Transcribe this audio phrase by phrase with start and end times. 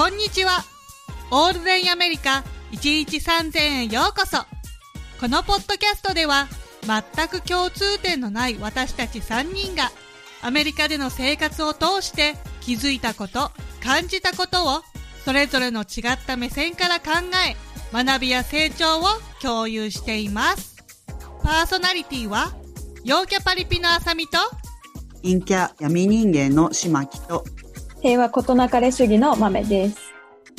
[0.00, 0.64] こんにちは。
[1.30, 4.38] オールデンアメリカ1日3000円ようこそ。
[5.20, 6.48] このポッドキャストでは
[6.86, 9.92] 全く共通点のない私たち3人が
[10.40, 13.50] アメリカでの生活を通して気づいたこと、
[13.84, 14.80] 感じたことを
[15.22, 17.10] それぞれの違った目線から考
[17.46, 17.54] え
[17.92, 19.02] 学びや成長を
[19.42, 20.76] 共有しています。
[21.42, 22.54] パーソナリティは
[23.04, 24.38] 陽キャパリピのあさみと
[25.22, 27.44] 陰キャ闇人間の島木と
[28.02, 30.14] 平和ことなかれ主義の豆です。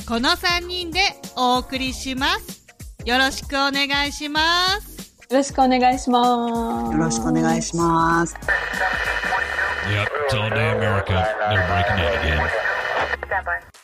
[0.08, 1.00] この3人で
[1.36, 2.68] お送りします。
[3.04, 5.16] よろしくお願いします。
[5.28, 6.94] よろしくお願いします。
[6.94, 8.36] よろしくお願いします。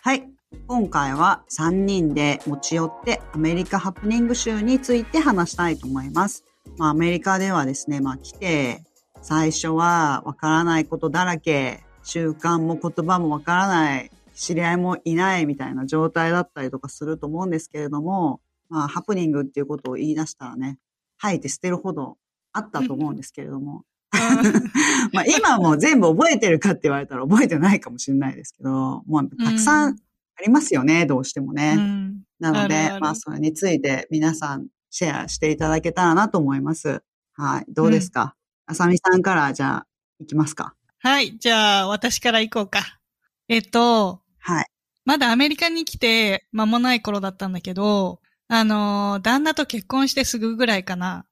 [0.03, 0.23] はい。
[0.67, 6.43] 今回は3人で持ち寄ってアメリカハプニング集について話したいと思います。
[6.77, 8.83] まあアメリカではですね、まあ来て
[9.23, 20.79] 最初はわからないことだらけ、習慣も言葉もわからない、知り合いもいないみたいな状態だったりとかすると思うんですけれども、まあハプニングっていうことを言い出したらね、
[21.17, 22.17] 吐いて捨てるほど
[22.53, 23.83] あったと思うんですけれども、
[25.11, 31.75] まあ今も全部覚えてるかって言われたら覚えてないかもしれないですけど、もうたくさんありますよね、どうしてもね。
[31.77, 37.01] うんなので、あるあるまあそれについて皆さんシェアしていただけたらなと思います。
[37.33, 37.65] はい。
[37.67, 38.35] どうですか、
[38.65, 39.87] あさみさんからじゃあ
[40.19, 40.73] 行きますか。
[40.99, 41.37] はい。
[41.37, 42.99] じゃあ、私から行こうか。
[43.47, 44.65] えっと、はい。
[45.05, 51.25] まだアメリカに来て間もない頃だったんだけど、あのー、旦那と結婚してすぐぐらいかな。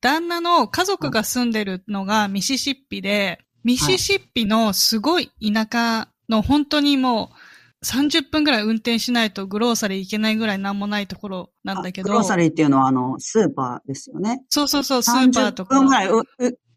[0.00, 7.30] 旦那の家族が住んでるのがミシシッピで、ミシシッピのすごい田舎の本当にも
[7.82, 12.10] う30分ぐらい運転しないとグローサリー行けないぐらいなんもないところなんだけど。
[12.10, 14.42] あグローサリーっていうのはあの、スーパーですよね。
[14.48, 15.74] そうそうそう、スーパーと30か。
[15.78, 16.08] 分ぐらい、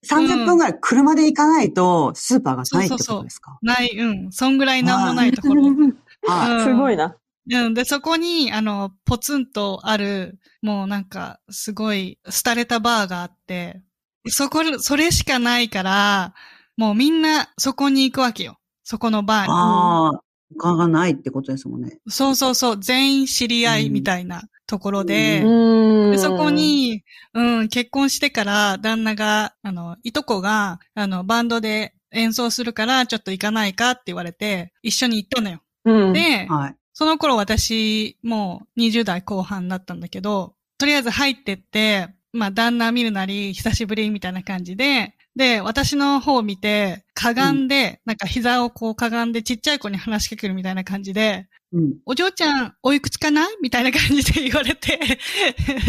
[0.04, 4.32] 30分ぐらい車で行かないとスーパーがないってそうそうそうことですかない、うん。
[4.32, 5.64] そんぐらいなんもないところ。
[5.64, 5.74] はい。
[5.74, 7.16] うんすごいな。
[7.52, 7.74] うん。
[7.74, 13.82] で、そこに、あの、ポツンとある、もうなんか、すごい、廃れたバーがあって、
[14.28, 16.34] そこ、それしかないから、
[16.78, 18.58] もうみんなそこに行くわけよ。
[18.84, 20.22] そこのバーああ、
[20.58, 22.00] 他がないってことですもんね。
[22.06, 22.12] に。
[22.12, 27.04] そうそうそう、全員知り合いみたいなところで、うんで、そこ、に、
[27.36, 35.62] うん、結婚してから、旦那が、あの、いとこが、あの、バンドで演奏するから、ちょっと行かないかって言われて、一緒に行ったのよ。
[35.86, 36.76] うん、で、はい。
[36.94, 51.96] その頃私、もう20代後半だったんだけど、とりあえず入ってって、まあ旦那見るなり、久しぶりみたいな感じで、で、私の方を見て、かがんで、なんか膝をこうかがんでちっちゃい子に話しかけるみたいな感じで、うん。
[52.06, 55.00] お嬢ちゃん、おいくつかなみたいな感じで言われて、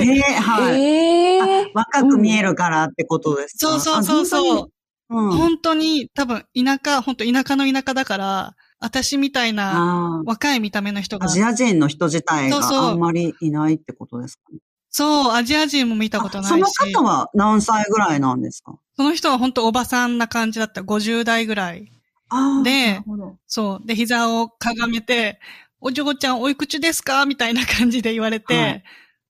[0.00, 0.80] ええはい。
[0.80, 4.70] ええあ若く見えるからってことですか、そうそうそうそう。
[5.10, 5.28] あ本当に？
[5.30, 5.36] うん。
[5.36, 11.18] 本当に多分田舎、本当田舎の田舎だから、私みたいなあ若い見た目の人あ。
[11.18, 14.58] がア、ジア人の人自体がそうそうあんまりいないってことですかね？
[14.90, 16.64] そう、アジア人も見たことあないし。
[16.72, 18.78] その方は何歳ぐらいなんですか？
[18.96, 20.80] その人は本当おばさんな感じだった。
[20.80, 21.90] 50代ぐらい。
[22.30, 22.62] ああ。
[22.62, 23.86] でなるほどそう。
[23.86, 25.40] で、膝をかがめて、
[25.84, 27.26] お嬢ちゃんおいくつですか？
[27.26, 28.82] みたいな感じで言われて、はい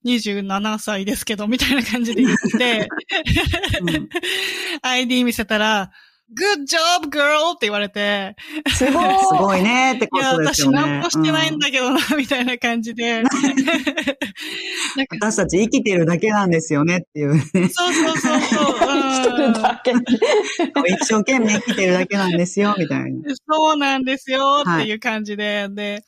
[0.06, 2.88] 27歳ですけど、みたいな感じで言って、
[3.80, 4.08] うん
[4.82, 5.90] ID 見せたら、
[6.38, 7.52] Good job, girl!
[7.54, 8.34] って言われて、
[8.68, 9.18] すごい。
[9.18, 10.80] すごいねってこいや、とです私よね。
[10.80, 13.22] 何もしてないんうだけどな、みたいな感じで。
[15.10, 17.42] 私たち生きてるだけなんですよねっていうね。
[17.52, 18.78] そうそうそうそう。
[18.78, 19.92] 生きてるだけ。
[19.92, 23.34] 一生懸命生きてるだけなんですよ、みたいな。
[23.48, 26.02] そうなんですよっていう感じで、で、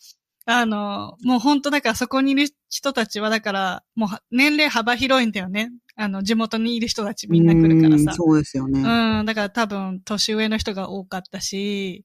[0.49, 5.73] あの、もう本当だからそこにいる人たちはだから、もうは年齢幅広いんだよね。
[5.97, 8.13] あの、地元にいる人たちみんな来るからさ。
[8.13, 8.81] うんそうですよね。
[8.81, 12.05] うん、だから多分年上の人が多かったし、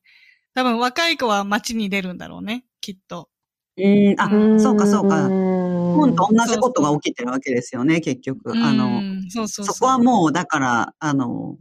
[0.55, 3.29] 多分若い子は街に出るんだろうね、きっと。
[3.77, 4.27] うん、あ、
[4.59, 5.27] そうかそうか。
[5.27, 8.53] 日本本と同じことが起きてるわけですよね、結局。
[8.55, 9.75] あうの、んそうそうそう。
[9.75, 11.57] そこはもう、だから、あの、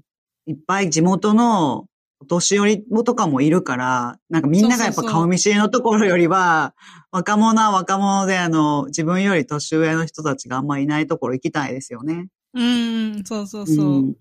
[0.46, 1.86] いっぱい地元の
[2.20, 6.74] お年寄りとかもいるから、なんかみんながやっぱ顔見知りのところよりは、
[7.10, 12.28] 若者は若者で、あの、自分より年上の人たちがあんまいないところ行きたいですよね。
[12.54, 14.00] うん、そうそうそう。
[14.02, 14.14] ん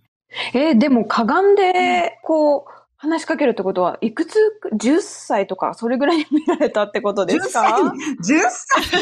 [0.53, 4.37] えーでもかがんで、こう、話しかけるってことは、いくつ、
[4.73, 7.93] 10歳とか、それぐらいに見られたってことで10す歳か ?10
[8.49, 9.01] 歳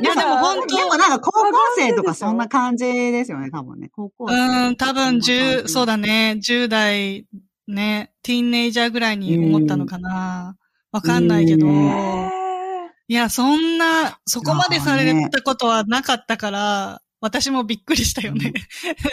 [0.00, 3.90] いやでも本当でもなんか高校生とかそんな感じですよね、多分ね。
[3.92, 4.68] 高校生。
[4.68, 7.26] うん、多分10、そうだね、10代、
[7.66, 10.56] ね、ティーンネイジャーぐらいに思ったのかな。
[10.92, 11.66] わかんないけど。
[13.08, 18.52] いや、そんな、そこまでされたことはなかったから、私もびっくりしたよね。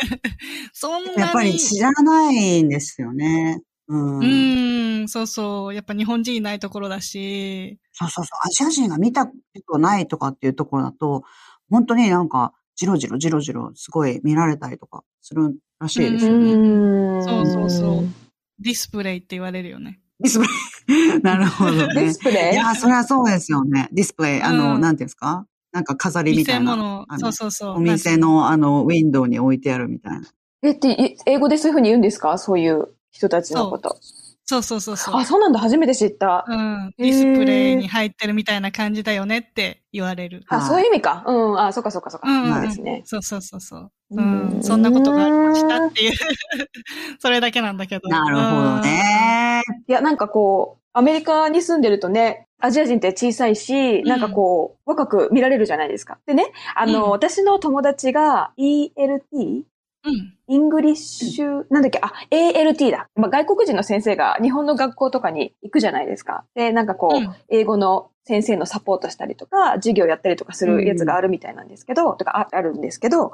[0.73, 1.19] そんなに。
[1.21, 3.61] やっぱり知らないんですよね。
[3.87, 4.19] うん。
[4.19, 5.73] うん、そうそう。
[5.73, 7.79] やっぱ日本人いないところだし。
[7.93, 8.39] そうそうそう。
[8.47, 9.33] アジア人が見たこ
[9.73, 11.23] とないとかっていうところだと、
[11.69, 16.53] 本当になんか、じろじろじろじろすごい見られたりとかするらしいですーよね。
[16.53, 18.07] うんそうそうそう
[18.59, 19.99] ディスプレイって言われるよね。
[20.19, 20.45] ディスプ
[20.87, 21.21] レイ。
[21.21, 22.13] なるほどディね。
[22.13, 22.53] スプレイ？
[22.53, 23.89] いや、それはそうですよね。
[23.91, 24.41] ディスプレイ。
[24.41, 25.45] あの、うんなんていうんですか？
[25.71, 27.05] なんか飾りみたいな。
[27.19, 27.75] そうそうそう。
[27.75, 30.27] お店の、あの、ウィンドウに置いてあるみたいな。
[30.63, 32.37] え、って、え英語でそういうふうに言うんですか？
[32.37, 33.97] そういう人たちのこと。
[34.45, 35.15] そうそうそうそう。
[35.15, 35.59] あ、そうなんだ。
[35.59, 36.43] 初めて知った。
[36.47, 36.91] うん。
[36.97, 40.43] ディスプレイに入ってるみたいな感じだよねって言われる。
[40.49, 41.23] あ、はいそういう意味か。
[41.27, 41.59] うん。
[41.59, 42.27] あ、そっかそっかそっか。
[42.27, 43.01] うんうんそうですね。
[43.05, 43.91] そうそうそうそう。
[44.11, 44.63] ううんん。
[44.63, 46.13] そんなことがありましたっていう。
[47.19, 48.09] それだけなんだけど。
[48.09, 49.63] なるほどね。
[49.87, 56.19] いや、なんかこう、アメリカに住んでるとね、アジア人って小さいし、んなんかこう、若く見られるじゃないですか。
[56.25, 59.63] でね、あの、うん私の友達が ELT?
[60.05, 60.33] うん。
[60.47, 63.09] English、なんだっけ、あ、ALT だ。
[63.15, 66.45] まあ、外国人の先生が日本の学校とかに行くじゃないですか。
[66.55, 73.31] で、なんかこう、うん英語の先生のサポートしたりとか、授業やったりとかするやつがあるみたいなんですけど、とかああるんですけど、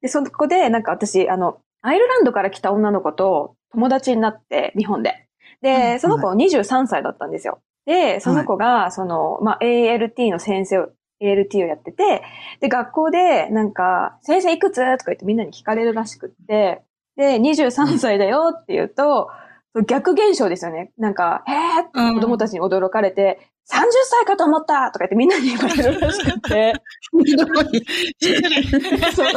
[0.00, 5.26] で、そこで、なんか私、あの、アイルランドから来た女の子と友達になって、日本で。
[5.60, 7.60] で、その子23歳だったんですよ。
[7.86, 10.88] で、その子が、その、まあ、ALT の先生を、
[11.20, 12.22] ALT をやってて、
[12.60, 14.76] で、学校で、なんか、先生いくつ？
[14.98, 16.82] とか言ってみんなに聞かれるらしくって、
[17.16, 19.28] で、23歳だよって言うと、
[19.86, 20.92] 逆現象ですよね。
[20.98, 26.74] なんか、へーって子供たちに驚かれて、30歳かと思ったとか言ってみんなに言われるらしくて。
[27.24, 27.48] ひどい。
[29.14, 29.32] そう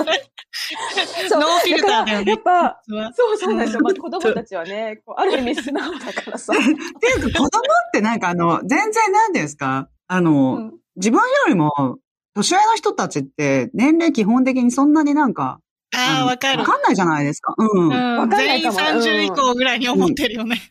[1.29, 2.81] そうノーフィルターだよねやっぱ、
[3.13, 3.81] そうそうなんですよ。
[3.81, 6.53] まあ、子供たちはね、こうある意味素直だからさ。
[6.53, 7.49] っていうか、子供っ
[7.93, 9.89] てなんかあの、全然なんですか？
[10.07, 11.97] あの、うん自分よりも、
[12.35, 15.59] 年上の人たちって、年齢基本的にそんなになんか、
[15.93, 16.65] ああ、のわかるわ。
[16.65, 17.53] かんないじゃないですか。
[17.57, 17.87] うん。
[17.89, 20.61] うんわかんない全員かも30以降ぐらいに思ってるよね。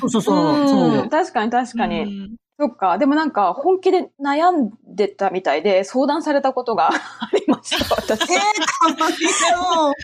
[0.00, 0.60] そうそうそう。
[0.60, 2.32] うんそう確かに確かに。
[2.60, 2.98] うんそっか。
[2.98, 8.34] でもなんか、本気で悩んでたみたいで、相談されたことが ありました、私。
[8.34, 9.94] えー、かわいそう。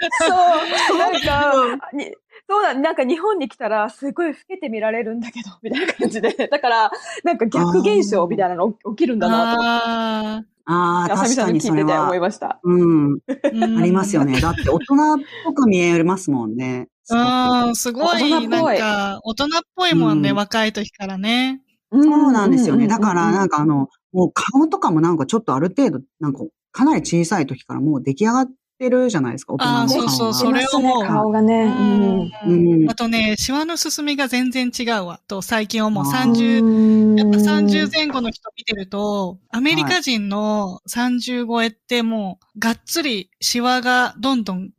[0.89, 0.99] そう。
[0.99, 2.15] なんか、に
[2.49, 6.49] そうだ、なんか日本に来たら、すごい老けて見られるんだけど、 みたいな感じで。
[6.51, 6.91] だから、
[7.25, 10.49] なんか逆現象みたいなの起きるんだなと思って。
[10.69, 12.27] ああ確かにそれに聞いてて思いは。
[12.27, 12.59] ました。
[12.65, 13.15] うん。
[13.15, 14.25] ーありますよ。
[14.25, 14.41] ね。
[14.41, 14.99] だって大人っ
[15.45, 16.89] ぽく見えますもんね。
[17.09, 21.61] うん、すご大人い、っぽいなんか、大人っぽいもんね、うん若い時からね。
[21.93, 22.89] そうなんですよね。
[22.89, 26.41] だから、なんか、かあの、もう顔とかもなんかちょっとある程度、なんか
[26.77, 28.49] かなり小さい時からもう出来上がっ
[28.79, 29.89] てるじゃないですか、大人の顔が。
[29.89, 31.65] そうそうそれをもう顔がね。
[31.65, 35.21] うんうんあとね、シワの進みが全然違うわ。
[35.27, 44.71] と、最近はもう30、うんやっぱ30前後の人見てると、アメリカ人の30超えってもう、がっつりシワがどんどん。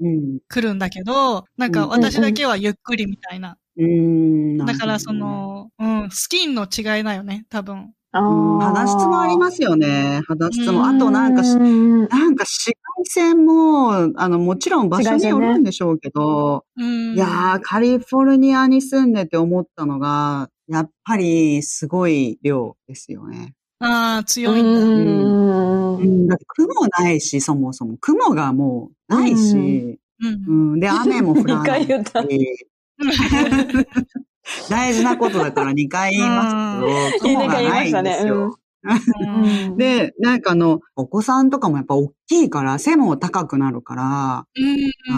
[0.48, 3.58] 来るんだけど、なんか私だけはゆっくりみたいな。
[3.78, 4.58] うん。
[4.58, 7.94] だからそ、の、うん、スキンの違いだよね、多分。
[8.12, 10.22] 肌質もありますよね。
[10.28, 10.80] 肌質も。
[10.80, 17.14] うんあとなんかし、うんなんか紫外線も、あの、もちろん場所によるんでしょうけど、うん。
[17.14, 23.54] いやー、カリフォルニアに住んでて思ったのが、やっぱりすごい量ですよね。
[23.80, 24.70] ああ、強いんだ。
[24.70, 27.98] うんうん、だって雲ないし、そもそも。
[28.00, 30.00] 雲がもうないし、うん
[30.74, 30.78] う。
[30.78, 31.88] ん、で、雨も降らないし。
[34.70, 38.58] 大事なことだから2回言いますけど、雲がないんですよ。
[38.84, 39.78] うん。
[39.78, 44.04] で、なんかあの、お子さんとかもやっぱ大きいから、背も高くなるから、
[44.40, 44.46] あ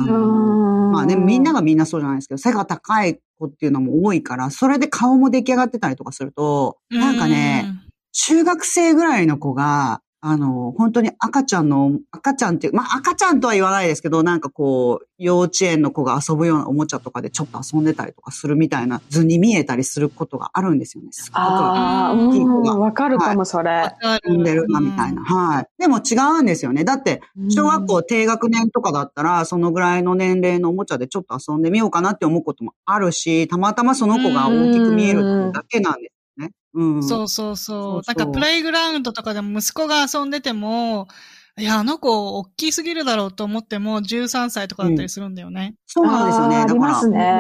[0.05, 7.65] のまあね、みんながみんなそうじゃないですけど、背が高い子っていうのも多いから、それで顔も出来上がってたりとかすると、なんかね、、
[8.11, 21.09] 中学生ぐらいの子が、あの、本当に赤ちゃんの、赤ちゃんっていう、まあ赤ちゃんとは言わないですけど、なんかこう、幼稚園の子が遊ぶようなおもちゃとかでちょっと遊んでたりとかするみたいな図に見えたりすることがあるんですよね。
[21.11, 22.15] すごくああ、
[22.77, 23.95] わかるかも、そわれ。
[24.27, 25.23] 遊んでるな、みたいな。。
[25.23, 25.67] はい。
[25.77, 26.83] でも違うんですよね。
[26.83, 36.18] だって、小学校低学年とかだったら、そのぐらいの年齢のおもちゃでちょっと遊んでみようかなって思うこともあるし、たまたまその子が大きく見えるだけなんですね。
[36.73, 37.03] うん。
[37.03, 37.57] そうそうそう。
[37.57, 41.07] そうそうなんかプレイグラウンドとかでも息子が遊んでても、
[41.57, 45.75] いや、あの子、大きすぎるだろうと思っても、13歳とかだったりするんだよね。
[45.87, 46.55] そうなんですよね。
[46.65, 47.37] だから、ますね。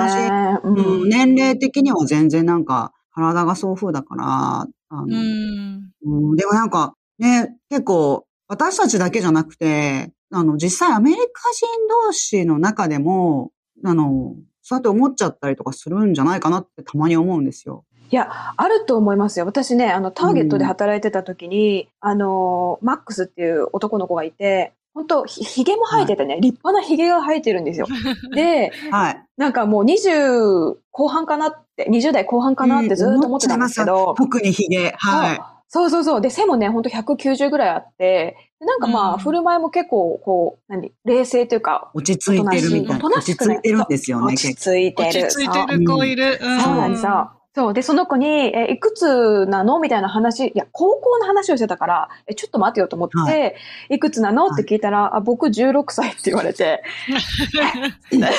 [0.63, 4.25] 同じ、うん、年齢的には全然なんか、体がそう風だから、
[4.61, 5.91] あの、うん。
[6.03, 11.67] うん、でもなんか、ね、結構、私たちだけじゃなくて、あの、実際アメリカ人
[12.07, 13.51] 同士の中でも、
[13.85, 17.85] あの、そうやって思っちゃったりとかするんじゃないかなってたまに思うんですよ。
[18.11, 19.45] いや、あると思いますよ。
[19.45, 27.87] 私ね、あの、ターゲットで働いてた時に、あの、マックスっていう男の子がいて、本当ひ、ひげも生えててね、立派なひげが生えてるんですよ。
[28.33, 29.23] で、はい。
[29.37, 34.93] なんかもう20後半かなって、20代後半かなってずっと思ってたんですけど、特に髭。
[34.97, 35.39] はい。
[35.71, 36.21] そうそうそう。
[36.21, 43.05] で、背もね、ほんと190ぐらいあって、でなんかまあ、うん振る舞いも結構、こう、何、冷静というか、落ち着いてるみたいな。
[43.05, 44.55] 落ちしくない着いてるんですよね、落ち。
[44.55, 45.27] 着いてる。
[45.27, 46.39] 落ち着いてる子いる。
[46.41, 46.61] うん。
[46.61, 47.31] そうなんですよ。
[47.55, 47.73] そう。
[47.73, 49.79] で、その子に、え、いくつなの？
[49.79, 53.53] みたいな話、いや、高校の話をしてたから、え、ちょっと待ってよと思って、、は
[53.89, 53.99] い。
[53.99, 54.47] くつなの？
[54.47, 56.83] って聞いたら、あ、僕16歳って言われて、
[58.11, 58.31] 16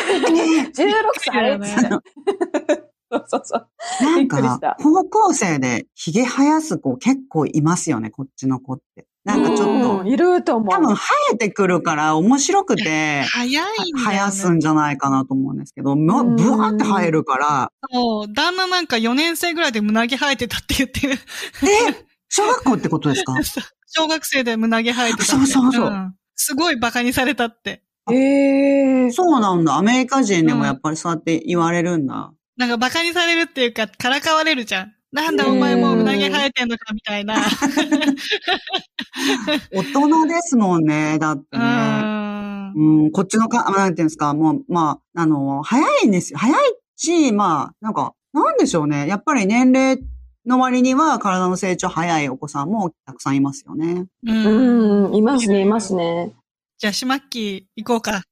[1.18, 1.58] 歳？
[3.12, 3.68] そうそうそう。
[4.04, 9.06] なんかた、高校生で髭生やす子結構いますよね、こっちの子って。
[9.24, 10.74] なんかちょっと、うんいると思う。
[10.74, 11.02] 多分生
[11.34, 13.62] えてくるから面白くて、早いね。
[14.02, 18.32] 生やすんじゃないかなと思うんですけど、まうんブワーって生えるから、そう。
[18.32, 21.12] 旦那なんか4年生ぐらいで胸毛生えてたって言ってる。
[21.14, 23.34] え、小学校ってことですか？
[23.92, 25.32] 小学生で胸毛生えてたって。
[25.32, 27.82] そうそうそうんすごい馬鹿にされたって。
[28.10, 29.76] ええそうなんだ。
[29.76, 32.32] アメリカ人でもやっぱりそうやって言われるんだ。
[32.56, 34.92] なんか馬鹿にされるっていうか、からかわれるじゃん。
[35.12, 37.36] なんだお前もう胸毛生えてんのかみたいな。
[39.72, 41.64] 大人ですもんね、だってうね。
[41.64, 42.72] ん。
[42.74, 46.38] うん、こっちのか、なんていうんですか、もう、まあ、あの、早いんですよ。
[46.38, 46.58] 早い
[46.96, 49.08] し、まあ、なんか、なんでしょうね。
[49.08, 49.98] やっぱり年齢
[50.46, 54.06] の割には体の成長早いお子さんもたくさんいますよね。
[54.24, 55.06] うん。
[55.06, 56.32] うん、いますね、いますね。
[56.78, 58.22] じゃあ、しまっき行こうか。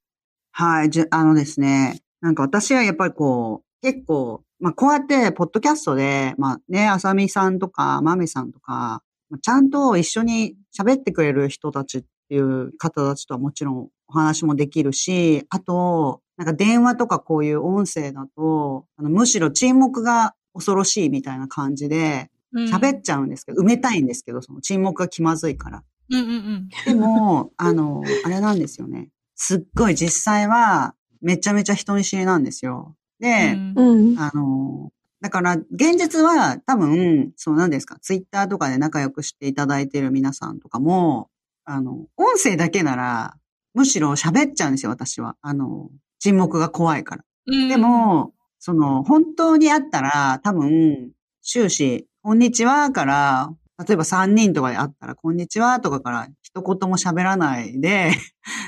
[0.51, 0.89] はい。
[0.89, 25.83] じゃ、あのですね、なんか私はやっぱりこう、結構、まあこうやって、ポッドキャストで、まあね、あさみさんとか、まめさんとか、まあちゃんと一緒に喋ってくれる人たちっていう方たちとはもちろんお話もできるし、あと、なんか電話とかこういう音声だと、あのむしろ沈黙が恐ろしいみたいな感じで、うん喋っちゃうんですけど、埋めたいんですけど、その沈黙が気まずいから。
[26.09, 26.69] うんうんうん。
[26.85, 29.09] でも、あの、あれなんですよね。
[29.35, 32.95] すっごい実際は、めちゃめちゃ人見知りなんですよ。
[33.19, 34.19] で、うんうん。
[34.19, 41.29] あの、だから、現実は多分、そうなんですか、ツイッターとかで仲良くしていただいている皆さんとかも、
[41.65, 43.35] あの、音声だけなら、
[43.73, 45.35] むしろ喋っちゃうんですよ、私は。
[45.41, 47.23] あの、沈黙が怖いから。
[47.47, 51.11] うんで、も、その、本当にあったら、多分、
[51.43, 53.51] 終始、こんにちはから、
[53.87, 58.11] 例えば3人とかで会ったら、こんにちはとかから一言も喋らないで、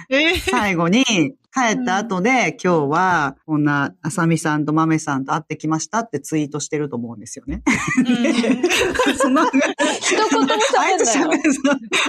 [0.09, 1.03] えー最後に
[1.53, 7.61] 帰った後で、今日はこんなあさみさんとまめさんと会ってきましたってツイートしてると思うんですよね。
[9.17, 11.29] その、一言もあいつ喋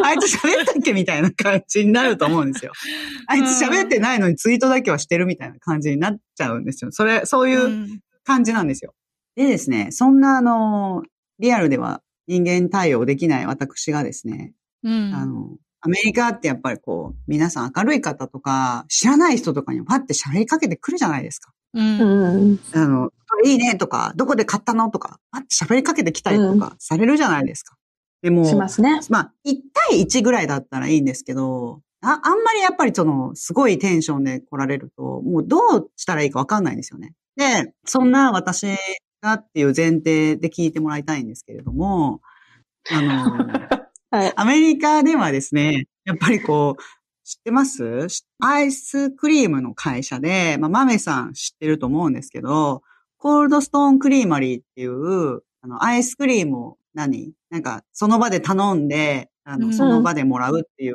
[0.04, 2.72] あいつ喋ったっけみたいな感じになると思うんですよ。
[3.26, 6.92] あいつ喋ってないのにツイートだけはしてるみたいな感じになっちゃうんですよ。
[6.92, 8.94] それ、そういううん感じなんですよ。
[9.34, 11.02] でですね、そんなあの、
[11.38, 14.52] リアルでは人間対応できない私がですね、
[14.84, 15.12] うん。
[15.14, 21.52] あの、アメリカってやっぱりこう、皆さん明るい方とか、知らない人とかにパッて喋りかけてくるじゃないですか。
[21.74, 22.00] うん。
[22.00, 22.58] うん。
[22.72, 23.10] あの、
[23.44, 24.90] いいねとか、どこで買ったの？
[24.90, 27.74] とか、パッて喋りかけてきたりとかされるじゃないですか。
[28.22, 29.00] でも、しますね。
[29.10, 29.56] まあ、1
[29.90, 37.14] 対1ぐらいだったらいいんですけど、ああんまりやっぱりその、すごいテンションで来られると、もうどうしたらいいかわかんないんですよね。
[37.36, 38.68] で、そんな私
[39.20, 42.20] がっていう前提で聞いてもらいたいんですけれども、
[42.90, 43.81] あの、
[44.14, 44.32] はい。
[44.36, 46.82] アメリカではですね、やっぱりこう、
[47.24, 48.06] 知ってます？
[48.40, 52.82] アイスクリームの会社で、まあ、マメさん知ってると思うんですけど、
[53.16, 57.32] コールドストーンクリーマリーっていう、あの、アイスクリームを何？
[57.48, 60.94] なんか、その場で頼んで、あの、うんその場でもらうっていう、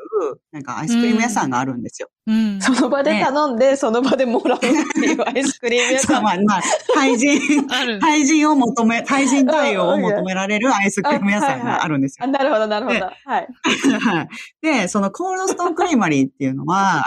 [0.52, 2.10] なんかアイスクリーム屋さんがあるんですよ。
[2.28, 2.60] うん。
[2.62, 6.24] その場で頼んで、その場でもらうっていうアイスクリーム屋さん。
[6.24, 6.62] まあ、まあ、
[6.94, 7.68] 対人。
[8.00, 12.28] 対人を求め、対人対応を求められるアイスクリーム屋さんがあるんですよあ、。
[12.28, 13.00] なるほど、なるほど。
[13.00, 13.16] はい。
[13.26, 14.28] はい。
[14.62, 17.04] で、そのコールドストーンクリーマリーっていうのは、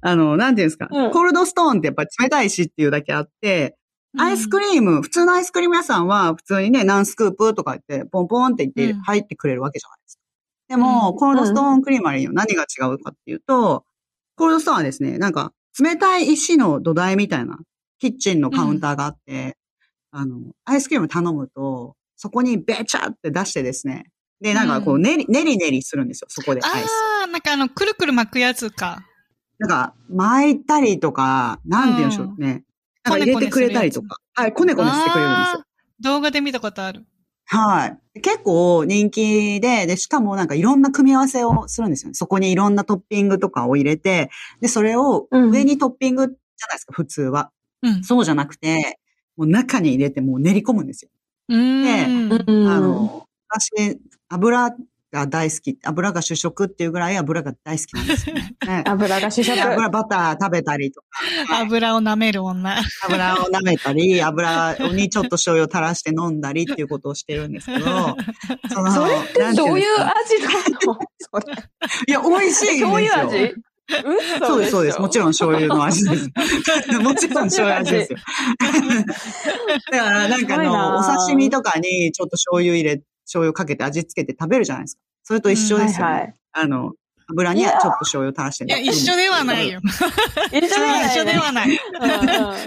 [0.00, 3.76] あの、なんていうんですか、うんコールドストーンってやっぱり冷たいしっていうだけあって、
[4.16, 10.23] アイスクリーム、普通のアイスクリーム屋さんは普通にね、何スクープとか言って、ポンポンって言ってうん入ってくれるわけじゃないですか。
[10.74, 13.84] でも、うんコールドストーンクリーマリーの何が違うかっていうと、
[14.36, 17.58] コールドストーンはですね、なんか、冷たい石の土台みたいな、
[18.00, 19.56] キッチンのカウンターがあって、
[20.10, 24.06] あの、アイスクリーム頼むと、そこにべちゃって出してですね、
[24.40, 26.86] で、なんかこう、ねり、ねりねりするんですよ、そこでアイス。
[27.20, 29.04] ああ、なんかあの、くるくる巻くやつか。
[29.58, 32.64] なんか、巻いたりとか、なんて言うんでしょうね。
[33.04, 34.16] なんか入れてくれたりとか。
[34.34, 35.64] はい、こねこねしてくれるんですよ。
[36.00, 37.06] 動画で見たことある。
[37.46, 38.20] はい。
[38.20, 42.14] 結構人気で、で、しかもなんかいろんな組み合わせをするんですよね。
[42.14, 47.50] そこにいろんなトッピングとかを入れて、で、それを上にトッピングじゃないですか、普通は。
[47.82, 48.04] うん。
[48.04, 48.98] そうじゃなくて、
[49.36, 51.10] もう中に入れてもう練り込むんですよ。
[51.48, 52.32] うーん。
[52.46, 53.98] うんあの、私、
[54.28, 54.70] 油
[55.14, 58.56] が大好き、油が主食っていうぐらい油が大好きなんですよね。
[58.66, 59.62] ね油が主食で。
[59.62, 61.06] 油、バター食べたりとか、
[61.62, 62.76] 油を舐める女。
[63.04, 67.84] 油を舐めたり、油にちょっと醤油を垂らして飲んだりっていうことをしてるんですけど、
[68.74, 70.50] そのそれってなんてどういう味な
[70.92, 70.98] の？
[71.18, 71.54] それ。
[72.08, 72.88] いや、美味しいんですよ。
[72.90, 73.54] 醤油味
[73.86, 75.00] そうです、そうです。
[75.00, 76.30] もちろん醤油の味です。
[77.00, 78.18] もちろん醤油味ですよ。
[79.92, 85.00] だから、なんかあの、なお刺身とかにちょっと醤油入れ、醤油かけて味付けて食べるじゃないですか。
[85.22, 86.12] それと一緒ですよね。
[86.12, 86.92] はいはいあの、
[87.30, 89.80] 油にちょっと醤油垂らしていや、一緒ではないよ。
[90.52, 91.68] 一緒じゃない、一緒ではない。
[91.68, 92.58] うんうん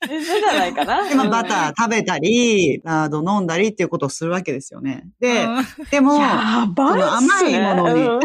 [0.00, 1.08] 一緒じゃないかな。
[1.08, 5.08] で、まあ、バター食べたり、ラード飲んだりっていうことをするわけですよね。
[5.20, 6.24] で、うんでも、ね。
[6.76, 8.20] その甘いものにうん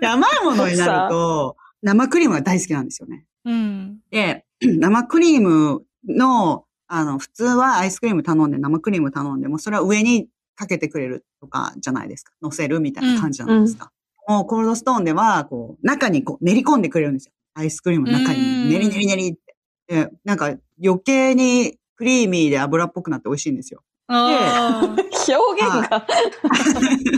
[0.00, 3.24] で 甘いものになると、生クリームが大好きなんですよね。
[3.44, 3.98] うん。
[4.10, 12.34] で、生クリームの、あの、普通はアイスクリーム頼んで、生クリーム頼んでも、それは上にかけてくれるとかじゃないですか。
[12.42, 13.90] 乗せるみたいな感じじゃないですか。
[14.28, 17.32] もう、コールドストーンでは、こう、中にこう練り込んでくれるんですよ。
[17.54, 19.56] アイスクリームの中うんに、練り練り練りって。
[19.88, 23.82] で、なんか、余計にクリーミーで油っぽくなって美味しいんですよ。
[24.08, 26.06] あー表現が。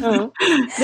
[0.09, 0.33] うん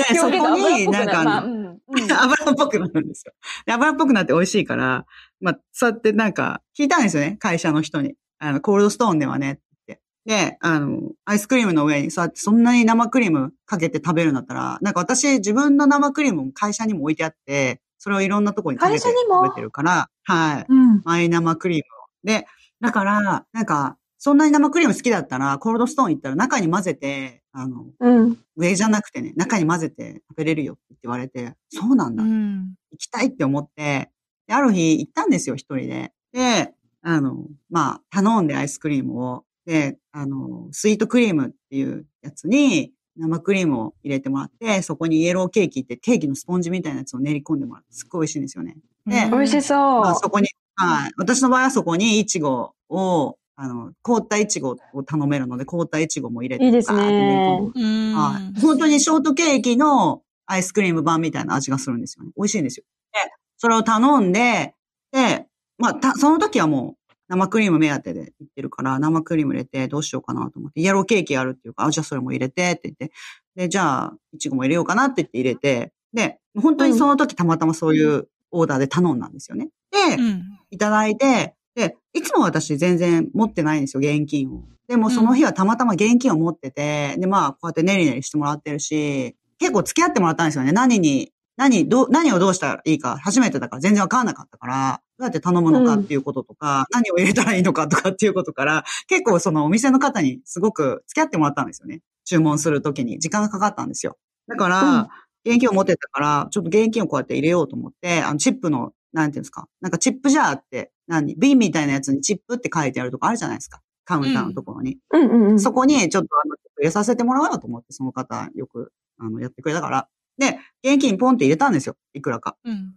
[0.09, 1.81] で、そこに、なんかあの、まあうんうん
[2.11, 3.33] 油っぽくなるんですよ。
[3.65, 5.05] で油っぽくなって美味しいから、
[5.39, 8.15] まあ、そうやってなんか、聞いたんですよね、会社の人に。
[8.43, 10.01] あの、コールドストーンではね、って。
[10.25, 19.45] で、あの、アイスクリームの上に、そうやってそんなに生クリームかけて食べるんだったら、なんか私自分の生クリームも会社にも置いてあって、それをいろんなとこにかけて会社にも？
[19.45, 20.65] 食べてるから、はい。
[20.67, 21.01] うん。
[21.05, 22.37] マイ生クリームを。
[22.39, 22.47] で、
[22.81, 28.37] だから、なんか、そんなに生クリーム好きだったら、コールドストーン行ったら中に混ぜて、あの、うん。
[28.55, 32.23] 上じゃなくてね、中に混ぜて食べれるよって言われて、そうなんだ。
[32.23, 32.73] うん。
[32.91, 34.11] 行きたいって思って、
[34.47, 36.11] である日行ったんですよ、一人で。
[36.33, 39.45] で、あの、まあ、頼んでアイスクリームを。
[39.65, 48.77] で、あの、スイートクリームっていうやつに生クリームを入れてもらって、そこにイエローケーキってケーキのスポンジみたいなやつを練り込んでもらって、すっごい美味しいんですよね。
[49.05, 50.01] でうん美味しそう。
[50.01, 51.11] まあ、そこに、はい。
[51.17, 56.99] 私の場合はそこにイチゴを、あの、凍ったイチゴを頼めるので、凍ったイチゴも入れて、いいですね。
[56.99, 58.61] はい。
[58.61, 62.31] 本当にショートケーキのアイスクリーム版みたいな味がするんですよね。
[62.37, 62.85] 美味しいんですよ。
[63.13, 64.73] で、それを頼んで、
[65.11, 65.40] で、
[65.81, 73.11] まあ、た、その時はもう生クリーム目当てで行ってるから、生クリーム入れてどうしようかなと思って、イエローケーキあるっていうか、あ、じゃあそれも入れてって言って、
[73.55, 79.69] で、じゃあ、いちごも入れようかなって言って入れて、で、本当にその時たまたまそういうオーダーで頼んだんですよね。
[79.91, 80.43] で、うん。
[80.71, 84.63] いただいて、で、いつも私全然持ってないんですよ、現金を。
[84.87, 90.73] でもその日はたまたま現金を持ってて、で、まあ、こうやってネリネリしてもらってるし、結構付き合ってもらったんですよね。
[90.73, 102.01] 何に、何、どう、何をどうしたらいいか、初めてだから全然わかんなかったから、どうやって頼むのかっていうこととか、何を入れたらいいのかとかっていうことから、結構そのお店の方にすごく付き合ってもらったんですよね。
[102.25, 104.17] 注文するときに時間がかかったんですよ。
[104.47, 105.07] だから、うん
[105.43, 109.67] 現金を持ってたから、ちょっと現金をこうやって入れようと思って、あの、チップの、なんていうんですか。
[109.81, 113.81] なんかチップジャーって、何瓶みたいなやつにチップって書いてあるとこあるじゃないですか。
[114.05, 114.97] カウンターのところに。
[115.11, 115.59] うんうんうん。
[115.59, 120.07] そこにちょっとあの、入れさせてもらおうよと思って、その方よく、あの、やってくれたから。
[120.37, 121.95] で、現金ポンって入れたんですよ。
[122.13, 122.55] いくらか。
[122.63, 122.95] うん。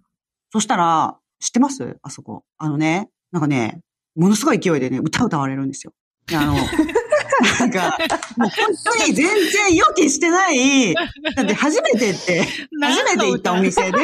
[0.53, 1.99] そしたら、知ってます？
[2.03, 2.45] あそこ。
[2.59, 3.81] あのね、なんかね、
[4.17, 5.93] ものすごい勢いでね、歌歌われるんですよ。
[6.27, 6.55] であの、
[7.61, 7.99] なんか、
[8.39, 12.45] もう本当に全然予期してない、だって初めてって、
[12.81, 13.99] 初めて行ったお店で、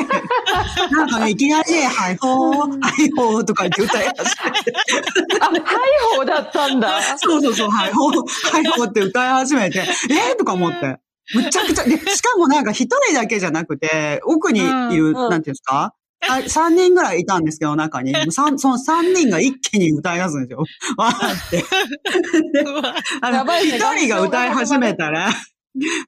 [0.90, 4.24] なんかね、いきなり、はいほー、はいほーとか言って歌い始め
[4.62, 4.72] て、
[5.40, 5.62] あ、ハイ
[6.16, 7.00] ホーだったんだ。
[7.16, 8.16] そうそうそう、はいほー、
[8.52, 9.78] はいほーって歌い始めて、
[10.10, 10.98] えーとか思って。
[11.34, 15.94] むちゃくちゃ、で、しかもなんか一人だけじゃなくて、奥にいる、うんなんていうんですか？
[16.22, 18.12] はい三人ぐらいいたんですけど、中に。
[18.12, 20.64] も う三その三人が一気に歌い出すんですよ。
[20.98, 21.64] わーって。
[23.22, 25.30] あの、やばいね一人が歌い始めたら、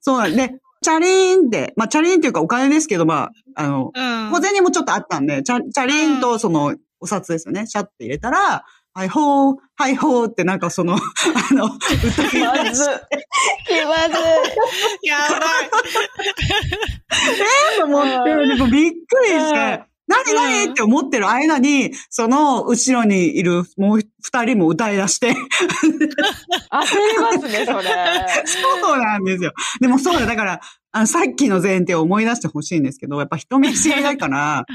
[0.00, 4.30] そうなんで、チャリーンって、まあ、チャリーンっていうかお金ですけど、まあ、あの、うん。
[4.32, 7.66] 小銭もちょっとあったんで、チャチャリーンとその、お札ですよね。
[7.66, 10.96] シャッて入れたら、はいほー、はいほーってなんかその、
[11.50, 12.84] あの、歌い出まず。
[12.84, 13.26] して、
[13.66, 14.18] 気まず
[15.02, 15.08] い。
[15.08, 15.40] やばい。
[17.78, 25.38] と思って、でもびっくりして、何何って思ってる間に、その後ろにいるもう二人も歌い出して、 焦り
[27.18, 27.88] ますね、それ。
[28.82, 29.54] そうなんですよ。
[29.80, 34.66] でもそうだ、だから、あの、さっきの前提を思い出してほしいんですけど、やっぱ人見知りだから、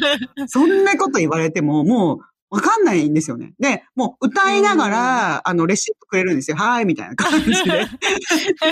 [0.47, 3.53] そんなこと言われても、もう、わかんないんですよね。
[3.59, 6.57] で、もう歌いながら、あの、レシートくれるんですよ。
[6.57, 7.53] はーい、みたいな感じで。
[7.53, 7.69] 歌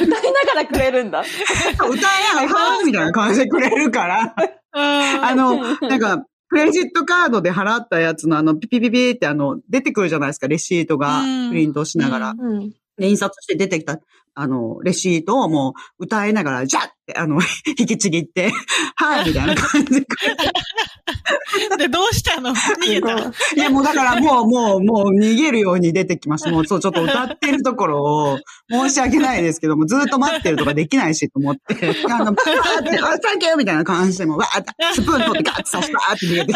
[0.02, 1.22] いながらくれるんだ。
[1.22, 4.36] 歌いながら、はーい、みたいな感じでくれるから、
[4.72, 12.36] ああの、なんか、クレジットカードで払ったやつのあの、ピピピピってあの、出てくるじゃないですか、レシートがうんプリントしながら。
[12.38, 12.70] うん。
[12.98, 14.00] で、印刷して出てきた、
[14.36, 17.40] あの、レシートをもう歌いながら、ジャッって、あの、
[17.78, 18.52] 引きちぎって、
[18.96, 20.08] はい、みたいな感じで。
[21.78, 22.52] で、どうしたの？
[22.52, 23.18] 逃げた。
[23.56, 26.50] いや、もうだからもう、もう、もう逃げるように出てきました。
[26.50, 28.40] もう、そう、ちょっと歌ってるところを、
[28.70, 36.52] 申し訳ないですけども、ずっと待ってるとかできないし、と思って、あの、バーって、あ、サンキューみたいな感じで、もう、わーって、スプーン取ってガーって刺して、バーって逃げて。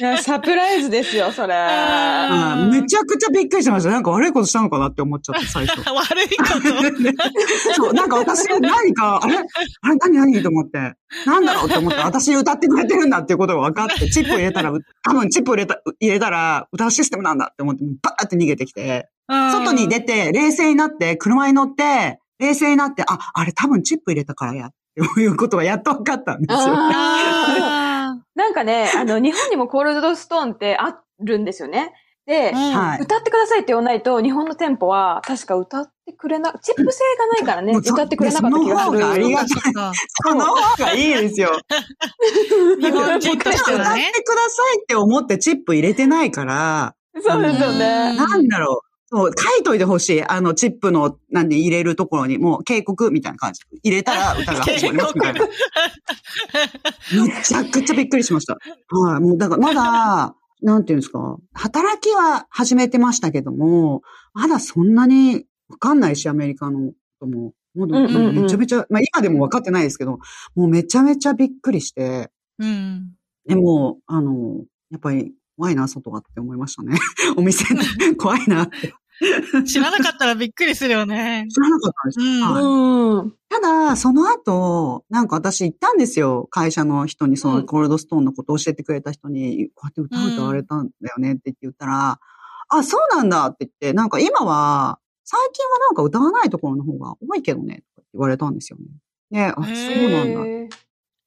[0.00, 1.54] いや、サプライズですよ、それ。
[1.54, 3.90] あうんめちゃくちゃびっくりしました。
[3.90, 5.80] なんか悪いことしたのかなって思っちゃって、最初。
[5.90, 7.74] 悪いこと。
[7.74, 10.94] そう、なんか私何か、あれあれ何何と思って。
[11.26, 26.74] なんだろうって思って、私歌ってくれてるんだっていうことが分かって、チップ入れたら、多分チップ入れた、入れたら、歌うシステムなんだって思って、バーって逃げてきて、外に出て、冷静になって、車に乗って、冷静になって、あ、あれ多分チップ入れたからや、っていうことがやっと分かったんですよ。
[26.76, 31.92] あ なんかね、あの、日本にもコールドストーンってあるんですよね。
[32.26, 33.00] で、ーはい。
[33.00, 39.34] 歌ってくださいって言わないと、日本の店舗は、確か歌ってくれな、チップ制がないからね、歌ってくれなかった気がすその方がありる。
[39.34, 39.48] がたい
[40.24, 41.50] その方がいいですよ。
[42.80, 44.12] 日本人として歌ってはね。
[44.24, 48.16] くださいって思ってチップ入れてないから、そうですよね。
[48.16, 48.92] なんだろう。
[49.14, 50.24] そう、書いといてほしい。
[50.26, 53.60] あの、チップの、なんで入れるところに、もう警告みたいな感じ。
[53.82, 55.40] 入れたら歌が始まりますみたいな。
[57.26, 58.56] めちゃくちゃびっくりしました。
[58.88, 59.20] はい。
[59.20, 61.38] もう、だから、まだ、なんていうんですか？
[61.54, 67.52] 働きは始めてましたけども、まだそんなにわかんないし、アメリカのことも。
[67.74, 70.18] もうめちゃめちゃ、まあ今でも分かってないですけど、
[70.54, 73.12] もうめちゃめちゃびっくりして、うん。
[73.48, 76.98] でも、あの、やっぱり怖いな、外がって思いましたね。
[77.36, 78.92] お店で怖いなって。
[79.66, 81.46] 知らなかったらびっくりするよね。
[81.48, 82.20] 知らなかったんです。
[82.20, 83.34] うん。
[83.48, 86.46] ただ、その後、なんか私言ったんですよ。
[86.50, 92.18] 会社の人に、そのコールドストーンのことを教えてくれた人に、こうやって歌う歌われたんだよねって言って言ったら、
[92.68, 98.84] あ、そうなんだって言って、なんか今は、最近はなんか歌わないところの方が多いけどね、とか言われたんですよね。
[99.30, 100.76] ね、あ、へそうなんだ。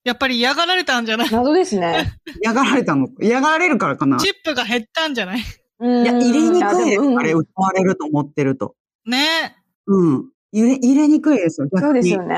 [0.03, 1.29] やっぱり嫌がられたんじゃない？
[1.31, 2.13] 謎ですね。
[2.43, 4.17] 嫌がられたの、嫌がられるからかな？
[4.17, 5.39] チップが減ったんじゃない？
[5.39, 5.43] うん
[5.81, 6.99] いや、入れにくいです。
[7.01, 8.75] うんあれ、歌われると思ってると。
[9.05, 9.55] ね
[9.87, 10.29] うん。
[10.51, 11.67] 入れ、入れにくいですよ。
[11.75, 12.35] そうですよね。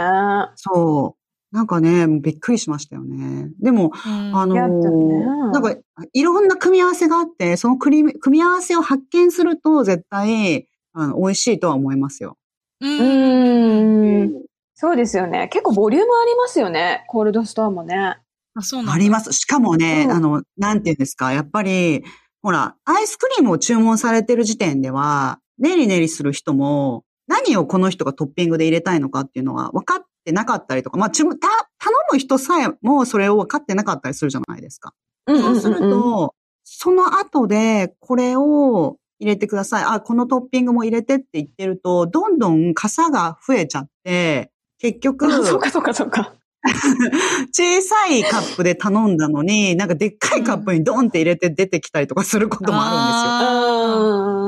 [0.56, 1.56] そう。
[1.56, 3.52] なんかね、びっくりしましたよね。
[3.62, 5.76] でも、うんあのーなんか、
[6.12, 12.38] いろんな組み合わせがあって、その組み組み合わせを発見すると、絶対、あの、美味しいとは思いますよ。
[12.82, 12.86] う。
[12.86, 14.34] うんん。
[14.74, 15.48] そうですよね。
[15.48, 17.06] 結構ボリュームありますよね。
[17.08, 18.18] コールドストーンもね。
[18.56, 19.32] あ、そうなんだあります。
[19.32, 22.04] しかもね、うんあの、なんていうんですか、やっぱり、
[22.48, 34.94] ほら、アイスクリームを注文されてる時点では、ねりねりする人も、何をこの人がトッピングで入れたいのかっていうのは分かってなかったりとか、まあ、注文た頼む人さえもそれを分かってなかったりするじゃないですか。
[35.28, 39.84] そうすると、その後で、これを入れてください。
[39.84, 46.37] あ、このトッピングも入れてって言ってると、どんどん傘が増えちゃって、結局、 あそうかそうかそうか。
[47.52, 52.92] 小さいカップで頼んだのに、なんかでっかいカップにドンって入れて出てきたりとかすることもあ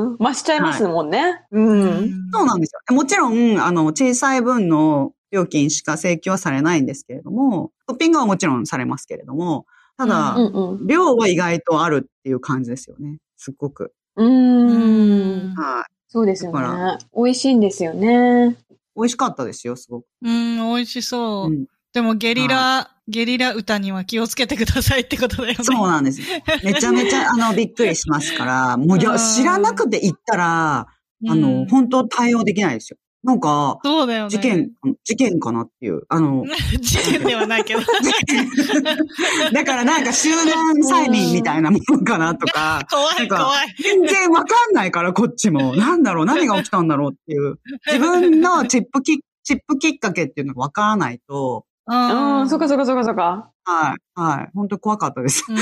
[0.09, 0.17] うん。
[0.17, 1.41] 増しちゃいますもんね。
[1.51, 1.57] う。
[1.57, 2.19] るんるんですよ。
[2.33, 2.95] そうなんですよ。
[2.95, 9.65] もちろん、あの、小さい分の料金しか請求はされないんですけれども、トッピングはもちろんされますけれども、
[9.97, 10.87] ただ、うんうん。
[10.87, 13.17] 量は意外とあるっていう感じですよね。
[13.37, 13.93] すっごく。
[14.15, 15.55] ううんん。
[15.55, 15.91] はい。
[16.07, 16.97] そうですよね。
[17.15, 18.57] 美味しいんですよね。
[18.95, 20.05] 美味しかったですよ、すごく。
[20.23, 21.53] うん、美味しそうう。
[21.53, 25.63] ん、でもゲリラ、ゲリラ歌には気をつけてくださいってことだよね。
[25.63, 26.21] そうなんです。
[26.63, 30.85] めちゃめちゃ、あの、びっくりしますから、もういや、うん知らなくて行ったら、あ
[31.23, 32.97] うの、ん本当対応できないですよ。
[33.21, 34.29] なんか、そうだよね。
[34.29, 34.69] 事件、
[35.03, 36.03] 事件かなっていう。
[36.07, 36.45] あの、
[36.79, 37.81] 事件ではないけど。
[39.51, 43.75] だからなんか集団催眠みたいなものかなとか、 怖ない怖い。
[43.83, 45.75] 全然わかんないからこっちも。
[45.75, 47.59] なんだろう何が起きたんだろうっていう。
[47.87, 53.51] 自分のチップき、チップきっかけっていうのがわからないと、うんああ、そっかそっかそっかそっか。
[53.65, 54.49] はい、はい。
[54.53, 55.43] 本当怖かったです。
[55.49, 55.57] うん。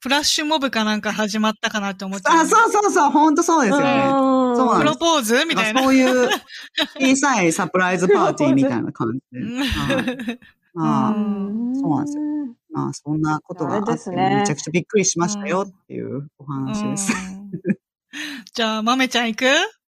[0.00, 2.38] フラッシュモブかなんか始まってかなって思っちゃう。
[2.44, 4.04] あ、そうそうそう、本当そうですよね。
[4.06, 5.82] うんそうなんですプロポーズみたいな。
[5.82, 6.28] そういう
[6.98, 9.40] 小さいサプライズパーティーみたいな感じで。
[9.40, 10.00] は
[10.34, 10.38] い
[10.74, 12.24] まあ、うんそうなんですよ
[12.70, 17.12] まあ、そんなことがあって、めちゃくちゃびっくりしましたよっていうお話です。
[17.12, 17.50] うん
[18.52, 19.44] じゃあ、豆ちゃん行く？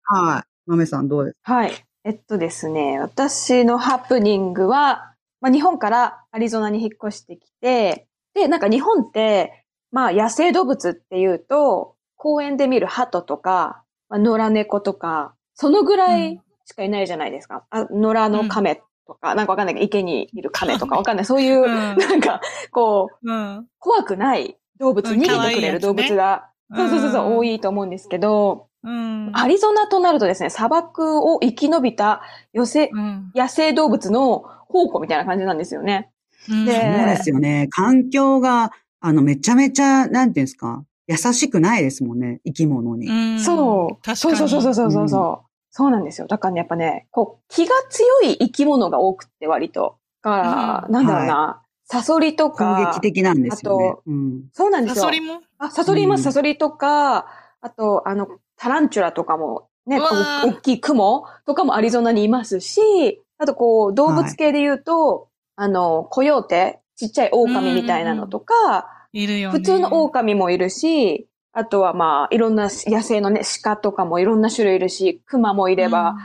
[0.04, 0.42] はい。
[0.66, 1.72] 豆さんどうですはい。
[2.04, 5.13] えっとですね、私のハプニングは、
[5.44, 17.66] まあ、日本からアリゾナに引っ越してきて、で、なんか日本って、まあ野生動物っていうと、公園で見る鳩とか、まあ、野良猫とか、そのぐらいしかいないじゃないですか。
[17.68, 21.26] あ野良の亀とか、なんかわかんないけど、池にいる亀とかわかんない。
[21.26, 23.66] そういう、うんなんか、こう、うん。
[23.78, 29.30] 怖くない動物、うん逃げてくれる動物が、そうそうそう多いと思うんですけど、うん。
[29.34, 33.32] アリゾナとなるとですね、砂漠を生き延びた寄せ、うん。
[33.34, 36.10] 野生動物の宝庫みたいな感じなんですよね。
[36.48, 37.68] うんでそうですよね。
[37.70, 43.08] 環境が、あの、めちゃめちゃ、なんていうんですか、優しくないですもんね、生き物に。
[43.08, 44.04] うんそう。
[44.04, 44.16] 確かに。
[44.16, 45.46] そうそうそうそうそうそう。
[45.70, 46.26] そうなんですよ。
[46.26, 49.96] だからね、やっぱね、こう、気が強い生き物が多くって割と。
[50.22, 54.02] だから、うんなんだろうな、サソリと攻か撃、的なんですよねあと。
[54.06, 54.42] うん。
[54.52, 55.10] そうなんですよサソ。
[55.10, 55.40] リも？
[55.58, 57.26] あ、サソリいます、うんサソリとか、
[57.60, 69.58] あと、あの、タランチュラとかも、ね、大きいクモとかもアリゾナにいますし、あとこう、動物系で言うと、あの、コヨーテ、ちっちゃい狼みたいなのとか、いるよね。
[69.58, 76.16] 普通の狼もいるし、あとはまあ、いろんな野生のね、鹿とかもいろんな種類いるし、クマもいれば、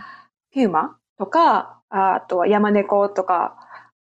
[0.52, 3.56] ピューマとか、あとは山猫とか、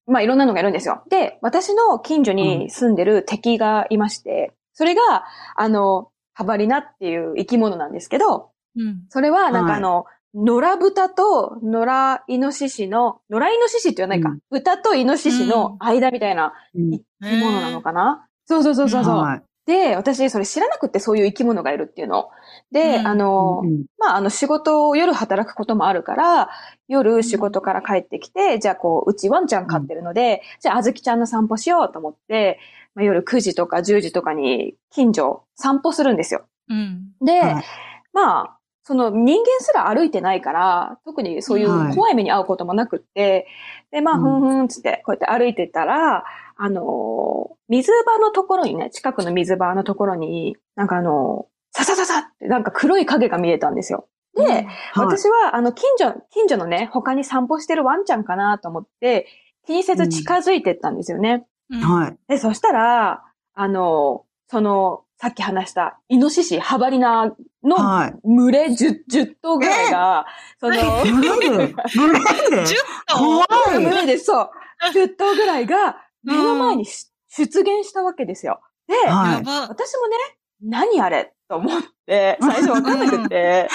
[0.07, 1.03] まあいろんなのがいるんですよ。
[1.09, 5.25] で、私の近所に住んでる敵がいまして、それが、
[5.57, 8.83] あの、ハバリナっていう生き物なんですけど、うん。
[8.83, 8.99] うん。
[9.09, 17.05] それはなんはいかあの、野良豚と野良イノシシの、野良イノシシって言わないか、うん豚とイノシシの間みたいなうん生き
[17.41, 19.15] 物なのかな、そうそうそうそうそう。
[19.17, 19.43] はい。
[19.65, 22.29] で、私それ知らなくってそういう生き物がいるっていうの。
[22.71, 26.51] で、うんあの、うんまあ、あの、仕事を夜働くこともあるから、
[26.87, 32.61] 夜仕事から帰ってきて、じゃあこう、うちワンちゃん飼ってるので、じゃああずきちゃんの散歩しようと思って、
[32.97, 36.47] まあ、夜9時とか10時とかに近所散歩するんですよ。
[36.69, 37.13] うん。
[37.25, 37.65] で、はい
[38.13, 43.47] まあ、その人間すら歩いてないから、特にそういう怖い目に遭うこともなくって、
[43.93, 46.25] で、まあ、うんふんふんつって、こうやって歩いてたら、
[46.57, 54.09] あのー水場のところにね、近くの水場のところに、なんかあのーささささってなんか黒い影が見えたんですよ。
[54.35, 59.27] で、はい私は、あの、近所、近所のね、他に散歩してるワンちゃんかなと思って、
[59.67, 61.45] 気にせず近づいてったんですよね。
[61.71, 61.81] うん。
[61.81, 62.17] はい。
[62.29, 63.25] で、そしたら、
[63.55, 68.15] あの、その、さっき話した、イノシシ、ハバリナのはい。
[68.23, 70.27] 群れ 10, 10頭ぐらいが、
[70.61, 70.75] その、
[71.05, 71.49] 群れで？
[71.49, 72.75] 群れで？10
[73.17, 74.51] 怖頭い群れで、そう、
[74.95, 78.61] 10頭ぐらいが目の前にし出現したわけですよ。
[78.89, 79.45] で、はい。
[79.69, 80.17] 私もね、
[80.63, 81.33] 何あれ？
[81.49, 83.69] と思って、 最初わかんなくて、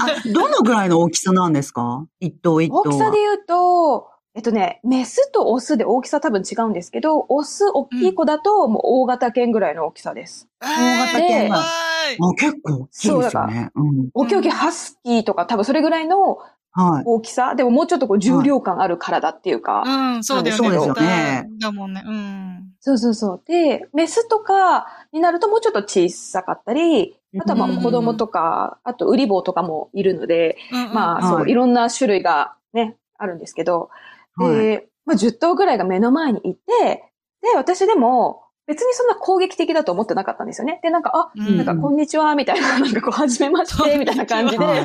[0.00, 2.06] あ、どのぐらいの大きさなんですか？
[2.20, 2.92] 一頭一頭大は。
[2.92, 10.48] きさで言うと、えっとね、メスとオスで大きさ多分違うんですけど、オス、大きい子だともう大型犬ぐらいの大きさです。
[10.60, 13.70] 大型犬怖は結構大きいですよね。
[13.76, 14.08] うん。
[14.12, 16.38] 大きい大きいハスキーとか多分それぐらいの
[16.76, 17.02] はい。
[17.06, 20.58] 大きさでももうちょっとこう重量感ある体っていうか、うん、そうだよね。
[20.58, 22.02] そうですよねだもんね。
[22.04, 22.72] うん。
[22.80, 23.42] そうそうそう。
[23.46, 33.90] で、メスとかになるともうちょっと小さかったり、あとはまうんあ子供とか、あとウリ坊とかもいるので、うんうんまあそう、はいいろんな種類がね、あるんですけど、
[34.36, 34.56] はい。
[34.56, 40.80] で、まあ10頭ぐらいが目の前にいて、で、私でも別にそんな攻撃的だと思ってなかったんですよね。
[40.82, 44.78] で、なんか、あ、うんなんかこんにちは、みたいな、 なんかこう、はじめまして、みたいな感じで、 は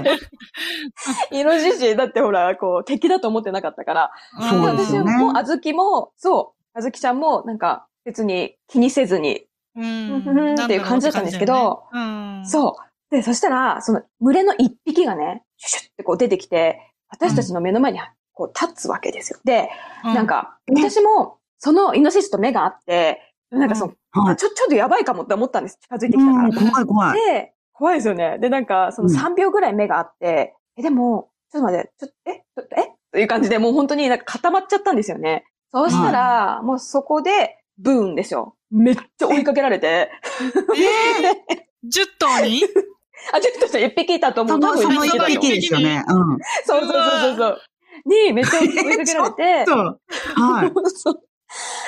[1.32, 4.12] いイノシシだってほら、こう、敵だと思ってなかったから、
[4.50, 10.56] そうですよね私も、あずきも、そう、あずきちゃんも、なんか、別に気にせずに、うん。
[10.62, 12.42] っていう感じだったんですけどうん。
[12.46, 12.76] そ
[13.12, 13.16] う。
[13.16, 18.00] で、そしたら、その、群れの一匹がね、シュシュってこう出てきて、私たちの目の前に、
[18.40, 19.40] こう、立つわけですよ。
[19.44, 19.70] で、
[20.06, 20.14] うん。
[20.14, 23.22] なんか、うん私も、そのイノシシと目があって、
[23.52, 24.38] なんかその、はい。
[24.38, 25.78] ちょ、ちょっとやばいかもって思ったんです。
[25.82, 26.54] 近づいてきたからうん、。
[26.54, 27.20] 怖い怖い。
[27.20, 28.38] で、怖いですよね。
[28.40, 32.94] で、なんか、そのうん3秒ぐらい目があって、え、でも、ちょっと待って、ちょっと、え、ちょっと、え？
[33.12, 35.44] という感じで、もう本当になんか固まっちゃったんですよね。
[35.72, 38.56] そうしたら、もうそこで、ブーンですよ。
[38.72, 42.64] めっちゃ追いかけられて、えー、10頭に？
[43.34, 44.50] あ、ちょっと待って一匹いたと思。
[44.50, 46.04] そうの、多分その一一匹ですよね。
[46.08, 46.38] うん。
[46.66, 47.62] そうそうそうそうそう。
[48.06, 49.66] に、めっちゃ追いかけられて。
[50.36, 50.70] はい。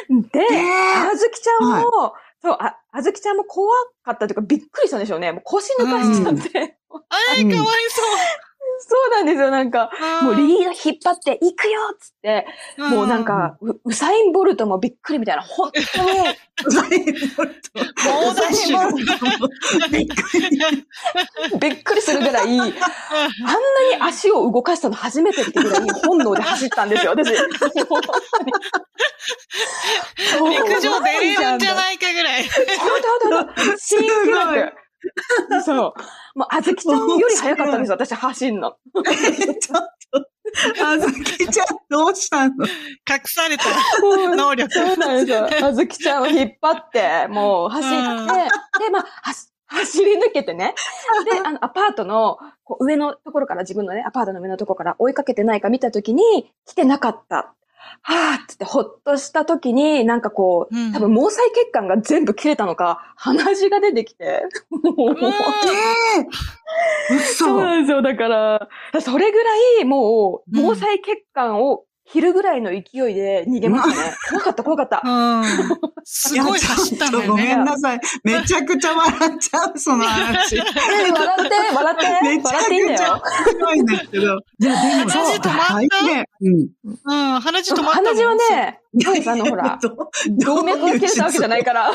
[0.10, 3.70] で、えーあずきちゃんも、そう、あ、あずきちゃんも怖
[4.04, 5.32] かったというか、びっくりしたんでしょうね。
[5.32, 6.78] もう腰抜かしちゃって。
[7.10, 8.06] あれ、かわいそう
[9.12, 9.50] なんですよ。
[9.52, 9.90] なんか、
[10.22, 12.46] もうリード引っ張って、行くよっつって、
[12.78, 16.10] もうなん、か、ウウサイン・ボルトもびっくりみたいな、本当に、
[16.66, 17.84] ウサインボルト猛
[18.34, 18.78] ダッシュ。
[19.90, 20.50] びっくり。
[21.60, 22.74] びっくりするぐらい、あんなに
[24.02, 27.30] 足を動かしたの初めてってぐらい本能で走ったんですよ、私。
[27.32, 27.42] 陸
[30.82, 32.44] 上出れるんじゃいないかぐらい。
[32.44, 32.50] ほ
[32.98, 34.74] んとほんとほんと新記録。
[35.66, 35.94] そう。
[36.38, 38.78] もう、あずきちゃんより早かったんです、私走んの。
[38.94, 42.66] ちょっと、あずきちゃんどうしたの？
[42.66, 43.66] 隠された
[44.36, 44.72] 能力。
[44.72, 45.48] そうなんですよ。
[45.68, 49.06] あずきちゃんを引っ張って、もう走って、うんで、まあ、
[49.68, 50.76] 走り抜けてね。
[51.26, 57.56] で、あの、アパートのこう上のところから、自分のね、アパートの上のところから追いかけてないか見たときに、来てなかった。
[58.02, 60.92] はぁっつってほっとしたときに、なんかこう、うん。
[60.92, 64.44] 多分毛細血管が全部切れたのか、鼻血が出てきて。
[64.70, 65.18] もううん。
[65.26, 65.30] え
[67.12, 68.02] えそう嘘なんですよ。
[68.02, 68.70] だから、
[69.02, 69.52] それぐら
[69.82, 70.62] いもう、うん。
[70.62, 72.82] 毛細血管を切るぐらいの勢い
[73.16, 74.16] で逃げましたね。
[74.30, 75.02] 怖かった、怖かった。
[75.04, 75.44] うん。
[76.04, 77.56] すごい 走ったんごめんね。
[77.58, 78.00] なさい。
[78.24, 80.58] めちゃくちゃ笑っちゃう、その話。
[80.60, 82.98] 笑って、笑って、ゃ笑っていいんだよ。
[82.98, 83.22] くちゃ面
[83.54, 84.24] 白いんですけど。
[84.26, 86.26] いや、でも、話止まった？
[86.42, 86.70] うん。
[87.06, 87.40] うん。
[87.42, 87.98] 鼻血止まった。
[87.98, 89.80] 鼻血はね、そうです、あの、ほら、
[90.46, 91.92] 動脈が切れたわけじゃないから。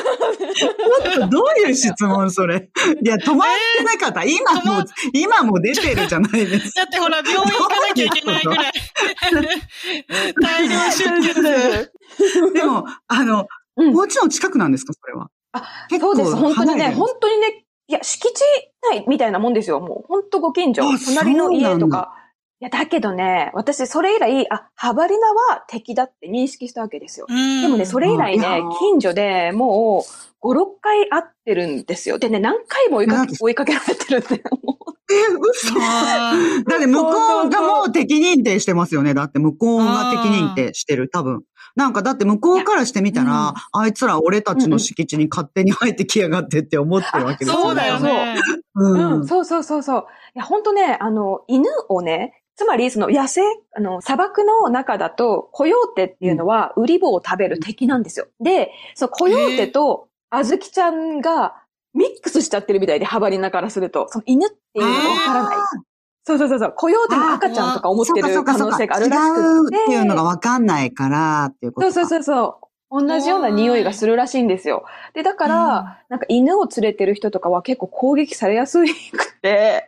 [1.29, 2.69] どういう質問それ？
[3.03, 4.23] いや、止まってなかった。
[4.23, 4.83] 今も、
[5.13, 6.81] 今も出てるじゃないですか。
[6.81, 8.71] だってほら、病院行かなきゃいけないぐら い。
[10.41, 11.91] 大量出血。
[12.53, 15.29] でも、あの、うんお家の近くなんですか、それは？
[15.51, 18.41] あ、結そうです、本当にね、本当にね、いや、敷地
[18.91, 19.79] 内みたいなもんですよ。
[19.79, 20.87] もう、本当ご近所あ。
[21.15, 22.11] 隣の家とか。
[22.59, 27.27] いや、だけどね、私、それ以来、あ、ハバリナは敵だって認識したわけですよ。
[27.29, 30.03] うんでもね、それ以来ね近所でも
[30.41, 32.17] う、5、6回会ってるんですよ。
[32.17, 39.13] でね、何回も追いかけ追いかけられてるんで、も うえ、嘘だって向こうがもう敵認定してますよね。
[39.13, 41.43] だって向こうが敵認定してる、多分。
[41.75, 47.63] なんかだって向こうからしてみたら、あいつら俺たちの敷地に勝手に入ってきやがってって思ってるわけですよね。
[47.63, 48.35] そうだよね。
[48.73, 49.11] うん。
[49.19, 50.05] うん、そうそうそうそう。
[50.35, 53.41] いや、本当ね、あの、犬をね、つまり、その野生、
[53.75, 58.25] あの、砂漠の中だと、コヨーテっていうのは、ウリボを食べる敵なんですよ。
[58.39, 61.53] で、そのコヨーテと、あずきちゃんが、
[61.93, 65.55] ミックスしちゃってるみたいで、ハバリナからすると、その犬っていうのがわからない。
[66.25, 69.75] そうそうそうそう、コヨーテの赤ちゃんとか思ってる可能性があるらしくて。
[69.75, 71.93] 違うっていうのがわかんないからっていうことか。
[71.93, 72.67] そうそうそうそう。
[72.89, 74.85] 同じような匂いがするらしいんですよ。
[75.13, 79.85] で、だから、なんか犬を連れてる人とかは結構攻撃されやすくて、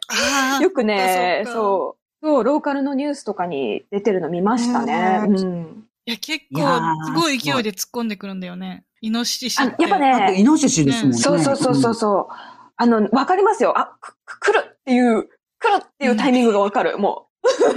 [0.62, 5.24] よくね、そう、そう、ローカルのニュースとかに出てるの見ましたね。
[5.28, 5.86] うん。
[6.06, 6.62] いや、結構、
[7.06, 8.84] すごい勢いで突っ込んでくるんだよね。
[9.02, 9.84] イノシシあって。
[9.84, 11.18] やっぱね、イノシシですもんね。
[11.18, 12.34] そうそうそうそうそう。
[12.76, 13.78] あの、わかりますよ。
[13.78, 15.30] あ、く、く来るっていう、
[15.60, 16.98] 来るっていうタイミングがわかる。
[16.98, 17.30] もう。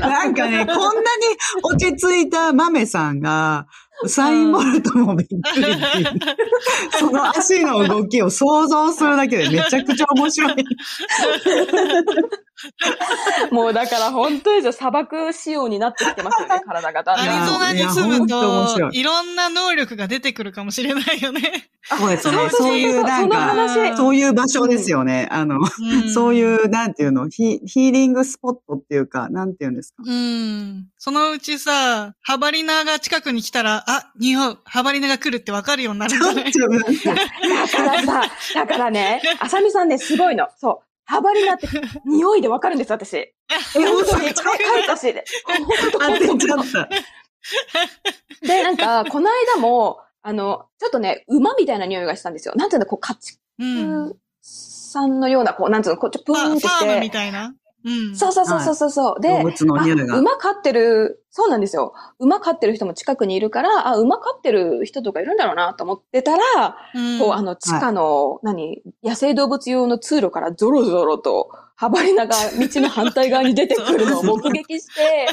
[0.00, 0.08] な。
[0.08, 1.06] なんかね、こんなに
[1.62, 5.40] 落ち着いた豆さんが、ウサインボルトもびっくり
[6.98, 10.54] その足の動きを想像するだけでめちゃくちゃ面白い。
[13.50, 14.72] もうだから本当ですよ。
[14.72, 17.46] 砂漠仕様になってきてますよね、 体がだんアリだん。
[17.46, 21.68] ゾナに住むといいろんな能力が出てくるかもしれないよね。
[21.84, 22.48] そうですね。
[22.50, 23.96] そういうなんか、話。
[23.96, 25.28] そういう場所ですよね。
[25.30, 25.60] あの、う
[26.06, 30.02] んそういう、なんていうの、ヒヒーリングスポットっていうか、なんていうんですか？
[30.04, 30.86] うん。
[30.98, 36.52] そのうちさ、ハバリナが近くに来たら、あ、匂う、ハバリナが来るってわかるようになるんじゃない？
[36.52, 38.22] だからさ、
[38.54, 40.48] だからね、あさみさんね、すごいの。
[40.58, 40.86] そう。
[41.04, 41.68] ハバリナって
[42.04, 43.14] 匂いでわかるんです、私。
[43.16, 43.34] え、
[43.74, 44.26] 本当に。
[44.28, 44.34] 書い
[44.86, 45.14] たし。
[45.92, 46.88] 当てちゃった。
[48.46, 52.54] で、なんか、 この間も、あの、ちょっとね、馬みたいな匂いがしたんですよ。
[52.56, 53.16] なんていうの、こう、家
[53.60, 54.08] うん。
[54.10, 57.16] 畜さんのような、こう、なんていうの、こう、ちょっとプーンってしファームみて。
[57.18, 57.54] たいな？
[57.86, 58.16] うん。
[58.16, 59.20] そうそうそうそうそうそう。
[59.20, 61.94] で、動物の匂いがあ馬飼ってる、そうなんですよ。
[62.18, 67.18] 馬飼ってる人も近くにいるから、あ、馬飼ってる人とかいるんだろうなと思ってたら、うん。
[67.20, 75.28] こう、あの、地下の、何、野生動物用の通路からゾロゾロと、ハバリナが道の反対側に出てくるのを 目撃して、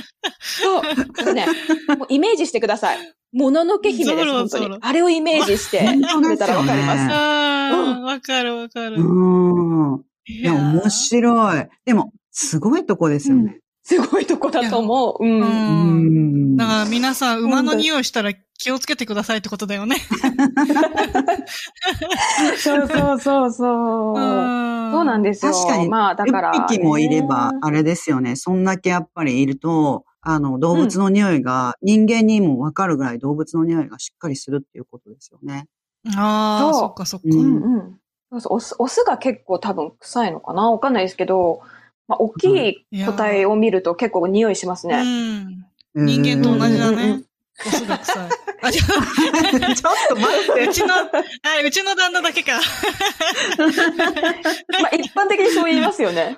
[0.61, 0.81] そう、
[1.19, 1.47] あのね、
[1.97, 2.97] もうイメージしてください。
[3.31, 4.77] もののけ姫です、本当に。
[4.79, 5.79] あれをイメージして
[6.21, 7.07] くれたらわかります。
[7.07, 7.13] ね。
[7.13, 8.97] ああ、わかるわかる。
[8.97, 10.05] うーん。
[10.27, 11.67] いいや、面白い。
[11.85, 13.59] でも、すごいとこですよね。
[13.83, 15.23] すごいとこだと思う。
[15.23, 15.27] う。
[15.27, 16.57] うん。
[16.57, 19.97] だから皆さん、馬の匂いしたら気をつけてくださいってことだよね。
[22.57, 24.15] そうそうそうそう。
[24.15, 25.51] そうなんでですよ。
[25.51, 28.35] 確かにまあ、だから、1匹もいればね、あれですよね。
[28.35, 35.67] そんだけやっぱりいると、あの、動物の匂いが、人間にもわかるぐらい動物の匂いがしっかりするっていうことですよね。
[36.15, 37.27] ああ、そうそっかそっか。
[37.27, 37.99] ううんんうん。
[38.31, 40.71] そうそう、オス、オスが結構多分臭いのかな？
[40.71, 41.61] わかんないですけど、
[42.07, 45.03] まあ、大きい個体を見ると結構匂いしますうね。
[45.03, 45.65] ん。
[45.95, 47.23] 人間と同じだね。
[47.65, 48.73] オスが臭い。
[48.73, 50.65] ちょっと待って。
[50.67, 51.07] うちの、あ、
[51.65, 52.53] うちの旦那だけか。
[54.81, 56.37] まあ、一般的にそう言いますよね。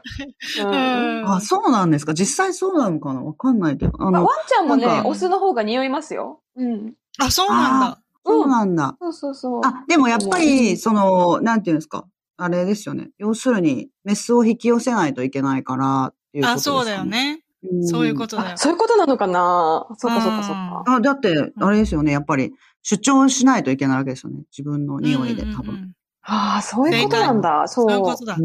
[0.59, 1.32] うん。
[1.32, 2.13] あ、そうなんですか？
[2.13, 3.22] 実際そうなのかな？
[3.22, 3.93] わかんないけど。
[3.99, 6.41] あまあ、のワン、ちゃんもねなん、かオスの方が匂いますよ。
[6.57, 6.93] うん。
[7.18, 7.99] あ、そうなんだ。
[8.26, 8.95] そうなんだ。
[9.01, 9.61] そうそうそう。
[9.63, 12.05] あ、でもやっぱり、その、なんていうんですか？
[12.38, 13.09] あれですよね。
[13.17, 16.77] 要するに、メスを引き寄せないといけないから、っていうことあ、ですか、ね。
[16.77, 17.05] そうだよ。
[17.05, 17.33] ね。
[17.36, 18.57] んそういうことだよあ。
[18.57, 19.88] そういうことなのかな？
[19.97, 20.83] そっかそっかそっか。
[20.88, 22.11] あ、だって、あれですよね。
[22.11, 24.43] やっぱり、主張しないといけないわけですよね。
[24.51, 25.63] 自分の匂いで、多分。
[25.63, 25.91] うんうんうん
[26.27, 27.67] ああ、そういうことなんだ。
[27.67, 27.88] そう。
[27.88, 28.41] そういうことだち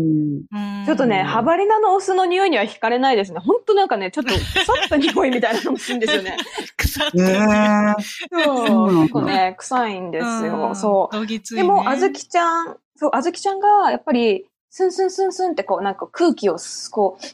[0.91, 3.41] ょっとね、ハバリナのオスの匂いには惹かれないですね。
[3.41, 6.37] ほんとなんかね、ちょっと腐った匂いみたいなのもするんですよね。
[6.77, 8.45] 腐ってねえ。
[8.45, 8.91] そう。
[8.91, 10.75] うん結構ね、臭いんですよ。
[10.75, 11.27] そう。
[11.57, 17.25] でも、あずきちゃん、そう、あずきちゃんが、やっぱり、スンスンスンスンってこう、なんか空気をす、こう、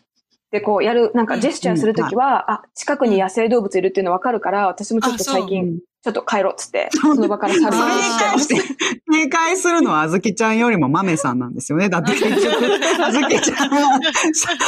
[0.53, 8.77] でこうやる、なんかジェスチャーするときは、あ、近くに野生動物いるっていうの分かるから、私もちょっと最あ近、ちょっと帰ろうっつって、 その場から去るそれにようにしてまして、
[9.13, 11.89] 警戒するのはあずきちゃんよりも豆さんなんですよね。
[11.89, 14.01] だって 結局、あずきちゃんは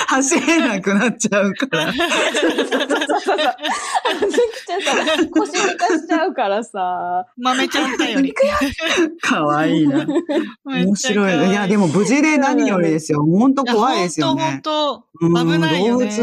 [0.09, 1.93] 走れなくなっちゃうから。
[1.93, 3.39] そうそうそうそう。
[3.39, 7.24] あずきちゃんさ、腰抜かしちゃうからさ。
[7.37, 8.35] 豆ちゃん頼り。
[9.20, 10.07] かわいいな。
[10.64, 11.51] 面白い。
[11.51, 13.22] いや、でも無事で何よりですよ。
[13.24, 14.43] 本当怖いですよね。
[14.43, 15.05] 本うん当
[15.53, 16.22] 危ないよね動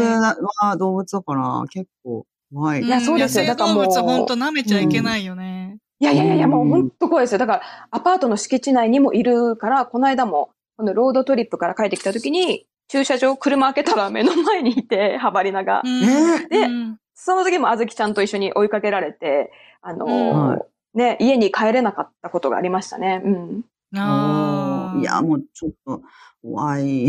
[0.60, 2.82] は動物だから結構怖い。
[2.82, 5.78] いやそうですよ野生だからもう動物本当舐めちゃいけないよね。
[5.98, 7.38] いやいやいやもう本当怖いですよ。
[7.38, 15.82] だから、アパートの敷地内にもいるから、この間も、このロードトリップから帰ってきた時に、駐車場、車開けたら目の前にいて、 ハバリナが。
[16.50, 23.22] でうんその時もあずきちゃんと一緒に追いかけられて、あのね、家に帰れなかったことがありましたね。
[23.24, 23.64] うん。
[23.96, 24.65] あー
[25.00, 26.02] いや、もうちょっと
[26.42, 27.08] 怖い。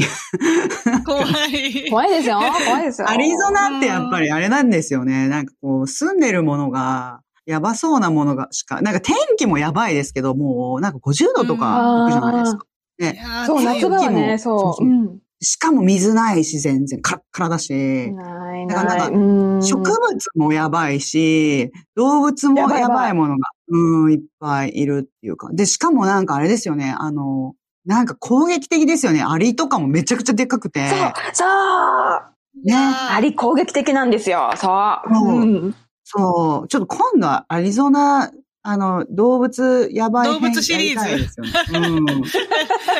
[1.05, 1.85] 怖い。
[1.89, 2.39] 怖いですよ。
[2.39, 3.09] 怖いですよ。
[3.09, 5.27] アリゾナってやっぱりあれなんですよね。
[5.27, 12.65] なんかこう、住んでるものが、やばそうなものがしか、なんか天気もやばいですけど、もうなんか50度とか行くじゃないですか。
[12.99, 14.59] いやーそう、夏場はね、そう。
[14.59, 15.19] そうそううん。
[15.39, 19.11] しかも水ないし、全然、カラッカラだし、ないだからない。
[19.11, 19.63] なんうん。
[19.63, 25.49] 植物もやばいし、動物もやばいものが、うん、いっぱいいるっていうか。
[25.53, 27.53] で、しかもなんかあれですよね、あの、
[27.87, 29.23] なんか攻撃的ですよね。
[29.23, 30.89] アリとかもめちゃくちゃでっかくて。
[30.89, 30.99] そう、
[31.33, 32.75] そうね。
[32.75, 34.51] アリ攻撃的なんですよ。
[34.57, 35.15] そう。
[35.15, 35.75] そううん。
[36.03, 36.67] そう。
[36.67, 38.29] ちょっと今度はアリゾナ、
[38.61, 41.31] あの、動物やばい編動物シリーズ。
[41.73, 42.05] うん。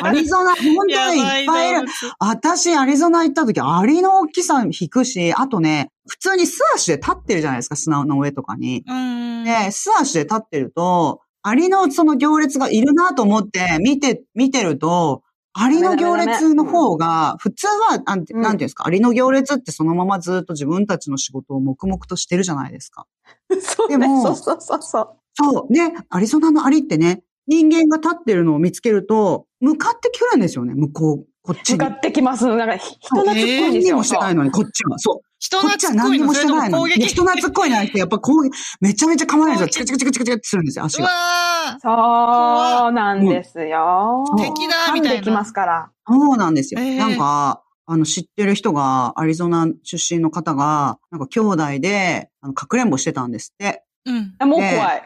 [0.02, 1.84] アリゾナ、本当にいっぱいいる動。
[1.84, 8.84] 物私、アリゾナ行った時、アリの大きさ引くし、あとね、普通に素足で立ってるじゃないですか、砂の上とかに。
[8.88, 9.44] うん。
[9.44, 15.22] で、素足で立ってると、アリのその行列がいるなと思って見て、見てると、
[15.52, 23.06] アリの行列の方が、普通は、なんて、いうんですか、アリの行列ってそのままずっと自分たちの仕事を黙々としてるじゃないですか。
[23.60, 23.98] そうね。
[23.98, 25.08] でもそうそうそうそう。
[25.34, 25.72] そう。
[25.72, 31.78] ね、アリゾナのアリってね、人間が立ってるのを見つけると、向かってくるんですよね、向こう、こっちに。
[31.78, 32.46] 向かってきます。
[32.46, 33.96] なんか、人懐っこいですよ。
[33.96, 34.98] もしてないのに、こっちは。
[34.98, 35.28] そう。
[35.38, 37.06] 人こっちは懐っこい何にものそれともしてないのに。
[37.06, 39.84] 人懐っこいなって、やっぱ攻撃、めちゃめちゃ構えるんですよ。
[39.86, 41.08] チクチクチクチクチクってするんですよ、足うが。
[41.08, 41.78] わ
[42.82, 44.24] そうなんですよ。
[44.30, 45.90] うん敵だみたいなできますから。
[46.06, 46.80] そうなんですよ。
[46.80, 53.82] えーなんか、あの、知ってる人が、アリゾナ出身の方が、なんか兄弟で、あの、かくれんぼしてたんですって。
[54.06, 54.34] ーうん。
[54.38, 55.02] あもう怖い。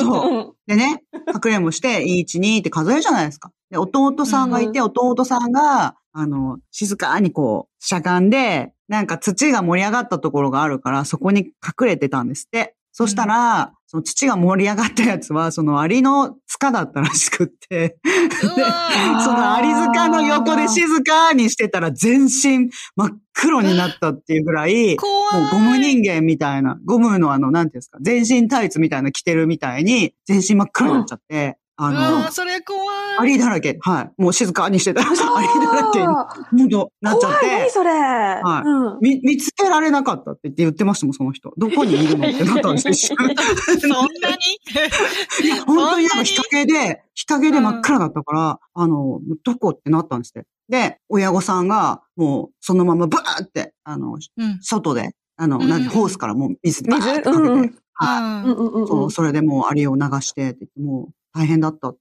[0.00, 1.02] そうでね、
[1.32, 3.50] かくれんぼして、1、2って数えるじゃないですか。
[3.70, 12.74] で、弟さんがいて、弟さんが、あの、静かにこう、しゃがんで、なんか土が盛り上がったところがあるから、そこに隠れてたんですって。
[12.96, 19.20] そしたら、その土が盛り上がったやつは、そのアリの塚だったらしくって、うわー。
[19.20, 24.96] そのアリ塚の横で静かにしてたら全身真っ黒になったっていうぐらい。
[24.96, 25.02] も
[25.48, 32.86] うゴム人間みたいな、ゴムのあの、なんていうんですか、全身タイツみたいなの着てるみたいに、全身真っ黒になっちゃって、あのー、それ怖い。
[33.18, 34.10] アリだらけ、はい。
[34.16, 35.02] もう静かにしてた。
[35.02, 35.98] ら、 アリだらけ
[36.52, 36.68] に、
[37.00, 37.90] なっちゃっ怖い、それ。
[37.90, 38.68] はい。
[38.68, 39.00] うん。
[39.00, 41.52] 見、見つけられなかったって言ってましたもん、その人。
[41.56, 43.34] どこにいるのってなったんですよ、 そんなに？
[45.66, 50.46] 本当になんか日陰で、日陰で真っ暗だったから、あの、どこってなったんですって。
[50.68, 54.58] で、親御さんが、もう、そのままブワーって、あの、うん。
[54.62, 55.68] 外で、あの、うん。
[55.68, 57.42] なんて、ホースからもう水バーってかけて、水？
[57.42, 59.12] うんうんはい。
[59.12, 62.00] それでもうアリを流してって言って、もう大変だったって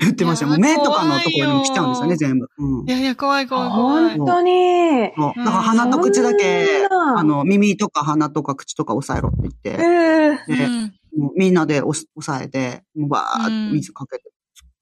[0.00, 0.50] 言ってましたよ。
[0.52, 2.48] もう目とかのところにも来ちゃうんですよね、全部。
[2.58, 2.90] うんい。
[2.90, 4.16] やいや、怖い怖い怖い。
[4.16, 5.12] 本当に。
[5.14, 9.82] そうだから鼻と口だけ、あの、耳とか鼻とか口とか押さえろって言って、
[10.48, 10.92] ええで、うん
[11.36, 14.24] みんなで押さえて、もうバーって水かけて、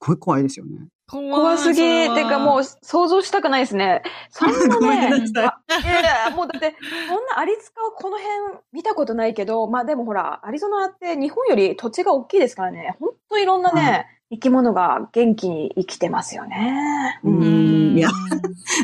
[0.00, 0.88] ごい怖いですよね。
[1.06, 1.80] 怖すぎ、
[2.14, 4.02] てかもう想像したくないですね。
[4.30, 6.76] そんなね、いやいや、もうだって、
[7.08, 17.20] そんなアリ塚をこの辺見たことないけど、まあでもほら、アリゾナって日本より土地が大きいですからね、ほんといろんなね、は生き物が元気に生きてますよね。
[17.24, 18.10] ううんんいや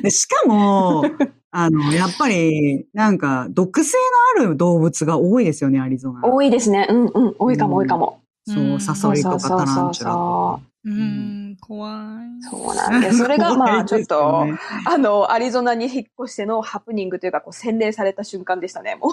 [0.03, 1.05] でしかも、
[1.53, 3.97] あの、やっぱり、なんか、毒性
[4.37, 6.27] のある動物が多いですよね、アリゾナ。
[6.27, 6.87] 多いですね。
[6.91, 7.37] うんうん。
[7.39, 8.21] 多いかも多いかも。
[8.47, 10.61] そう、サソリとかタランチュラとか。
[10.87, 12.43] うん、怖い。
[12.49, 13.19] そうなんです。
[13.19, 14.57] それがまあちょっと、ね
[14.87, 19.13] あの、アリゾナに引っ越してのハプニングというか、こう洗礼された瞬間でしたね、もう。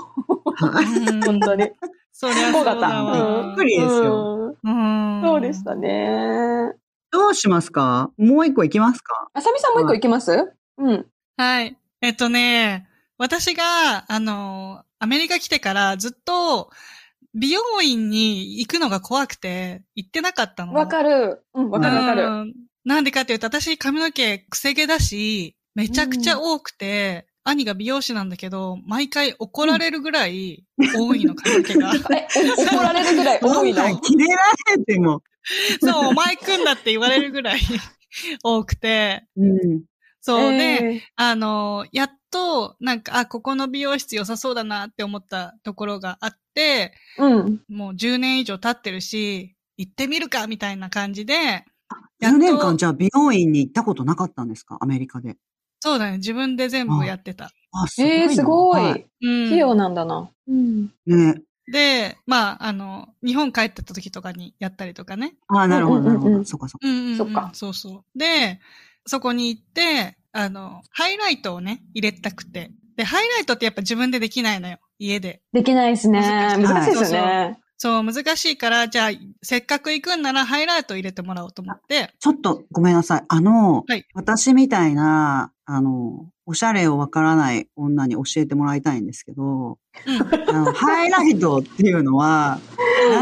[1.26, 1.71] 本当に。
[2.11, 2.76] そりゃそうだ。
[2.76, 3.47] わ。
[3.47, 6.74] びっくりですよそうでしたね。
[7.11, 8.11] どうしますか？
[8.17, 9.30] もう一個いきますか？
[9.34, 10.53] あさみさんもう一個いきます？
[10.78, 11.05] うん。
[11.38, 11.76] はい。
[12.01, 16.69] えっとね、私が、あの、アメリカ来てからずっと
[17.34, 20.73] 美容院に行くのが怖くて行ってなかったの。
[20.73, 21.43] わかる。
[21.53, 22.23] うん、わかるわかる。
[22.23, 22.53] うん
[22.86, 30.65] なんでかっていうと、私髪の毛くせ毛だし、めちゃくちゃ多くて、兄が美容師なんだけど、毎回怒られるぐらい
[30.95, 31.91] 多いの、髪の毛が。
[31.95, 33.99] 怒られるぐらい多いの？
[34.01, 34.41] 切れら
[34.75, 35.23] れても。
[35.81, 37.59] そう、お前来んだって言われるぐらい
[38.43, 39.25] 多くて。
[39.38, 39.84] うん。
[40.21, 46.42] そう、で、えあの、やっと、なんか、あ、ここの美容室良さそうだなって思ったところがあって、ー
[47.17, 47.61] うん。
[47.69, 51.65] もう10年以上経ってるし、行ってみるかみたいな感じで、
[52.19, 54.77] やっ10と年間じゃあ美容院に行ったことなかったんですか？
[54.79, 55.35] アメリカで。
[55.79, 57.51] そうだね、自分で全部やってた。
[57.73, 58.23] あ、すごいな。
[58.23, 58.81] えー、すごい。
[58.81, 59.49] はいうん。
[59.49, 60.29] 器用なんだな。
[60.47, 60.91] うん。
[61.05, 61.41] ね。
[61.71, 65.35] で、まあ、あの、日本帰ってた時とかにやったりとかね。
[65.47, 66.43] あ、なるほど、なるほど。
[66.45, 66.87] そっかそっか。
[66.87, 68.17] うんうんうんそっかそうそう。
[68.17, 68.59] で、
[69.05, 72.71] そこに行って、あの、ハイライトをね、入れたくて。
[72.97, 74.79] で、ハイライトってやっぱ自分でできないのよ。
[74.97, 75.41] 家で。
[75.53, 76.21] できないですね。
[76.21, 77.59] 難しいですよね。
[77.77, 79.11] そう、難しいから、じゃあ、
[79.41, 82.13] せっかく行くんならハイライトを入れてもらおうと思って。
[82.19, 83.23] ちょっとごめんなさい。
[83.27, 90.49] あの、はい私みたいな、あの、おしゃれをわからない女に教えてもらいたいんですけど、うん。
[90.49, 92.59] あのハイライトっていうのは、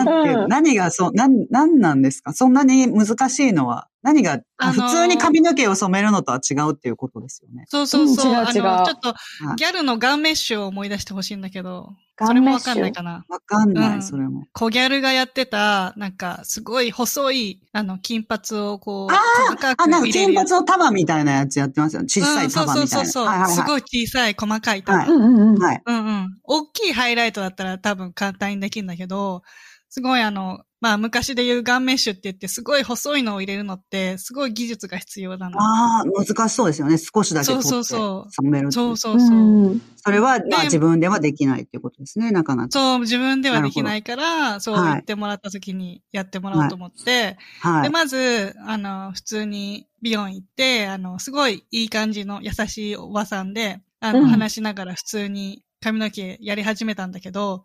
[0.05, 2.33] なんて何がそう、なん、なんなんですか？
[2.33, 7.65] そんなに難しいのは、何が、ああのー普通に髪の毛を染めるのとは違うっていうことですよね。
[7.67, 8.31] そうそうそう。
[8.31, 9.15] うん違う違うあの、ちょっとは
[9.53, 13.25] い、ギャルのガンメッシュを思い出してほしいんだけど、ガそれもわかんないかな。
[13.29, 14.45] わかんない、うんそれも。
[14.53, 19.75] 小ギャルがやってた、なんか、すごい細い、あの、金髪をこう、ああ、なんか。
[20.11, 22.07] 金髪の束みたいなやつやってますよね。
[22.09, 22.99] 小さい束みたいな。
[22.99, 23.55] うんそうそうそうそう。
[23.55, 24.97] すごい小さい、細かい束。
[24.97, 25.59] はいうんうんうん。
[25.59, 25.81] はい。
[25.85, 26.37] うんうん。
[26.43, 29.43] 大きいハイライトだったら多分簡単にできるんだけど、
[29.89, 35.61] すごいあの、まあ昔で言うガンメッシュって言ってすごい細いのを入れるのってすごい技術が必要なの。
[35.61, 36.97] ああ、難しそうですよね。
[36.97, 39.37] 少しだけ取ってそうそうそうそうそうそう。
[39.37, 42.69] うんそれは、まあで自分ではできないっていうことですね、なかなか。
[42.71, 47.89] そう、自分ではできないから、そうはい言ってもらった時にやってもらおうと思って、で、はい。
[47.91, 57.63] まず、あの、普通に美容院行って、あの、すごいいい感じの優しいおばさんで、あの、うん話しながら普通に髪の毛やり始めたんだけど、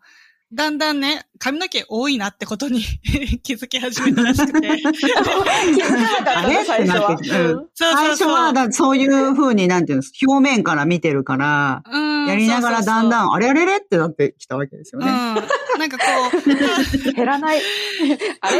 [0.53, 2.81] だんだんね、髪の毛多いなってことに
[3.43, 4.77] 気づき始めたらしくて。
[4.79, 5.01] 気づか
[5.97, 7.17] なかったね、最初は。
[7.75, 13.27] 最初は、だそういう風に、なんていうんです表面から見てるから、うんやりながらだんだん。
[13.27, 15.05] ん、あれあれれってなってきたわけですようん。
[15.05, 15.11] ね。
[15.79, 16.03] なんかこ
[16.45, 16.49] う、
[17.13, 17.61] 減らない。
[18.41, 18.59] あれ？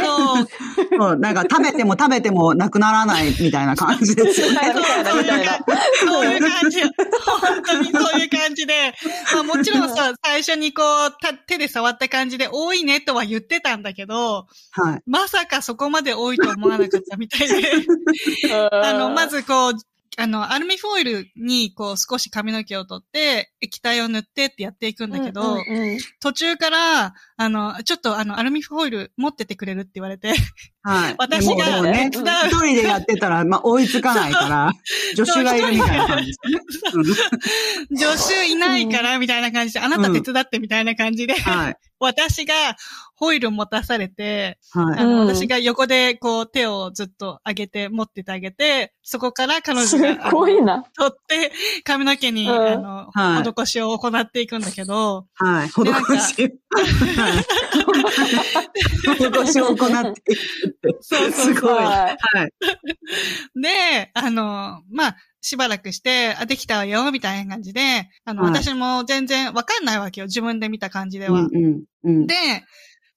[0.96, 4.74] そう、なんか食べても食べてもなくならないみたいな感じですよね感
[6.70, 6.80] じ。
[6.82, 6.90] 本
[7.62, 8.94] 当にそういう感じで。
[9.34, 15.02] まあもちろんさ、 最初にこう、た手で触った感じで多いねとは言ってたんだけど、はい。
[15.06, 17.72] まさかそこまで多いと思わなかったみたいで。
[18.72, 19.72] あの、まずこう、
[20.20, 30.34] あの、アルミホイルにこう少し髪の毛を取って、液体を塗ってってやっていくんだけど、うんうんうん途中から、あの、ちょっとあの、アルミホイル持っててくれるって言われて、
[30.82, 31.14] はい。
[31.18, 34.72] 私がね、手一人でやってたら、まあ、追いつかないから、
[35.16, 36.98] 助手がいるみたいな感じです
[37.94, 38.14] ね。
[38.16, 41.76] 助手いないからみたいな感じで、あなた手伝ってみたいな感じで、うんはい。
[42.00, 42.54] 私が
[43.16, 44.98] ホイル持たされて、はい。
[45.00, 50.84] あの、うん私が横でこう手をずっと上げて持っててあげて、そこから彼す女がごいな。
[50.96, 51.52] 取って
[51.84, 55.68] 髪の毛に、うんあの、はい施しを行っていくんだけど、はい。
[55.68, 56.60] 施し。
[57.16, 57.32] はい。
[59.46, 60.67] 施しを行っていくって。
[61.00, 61.74] そうそうすごい。
[61.74, 62.52] ははい。
[63.60, 70.26] で、あの、まあ、しばらくして、あ、できたわよ、みたいな感じで、あの、はい私も全然わかんないわけよ。
[70.26, 71.40] 自分で見た感じでは。
[71.40, 72.26] うんうんうん。
[72.26, 72.34] で、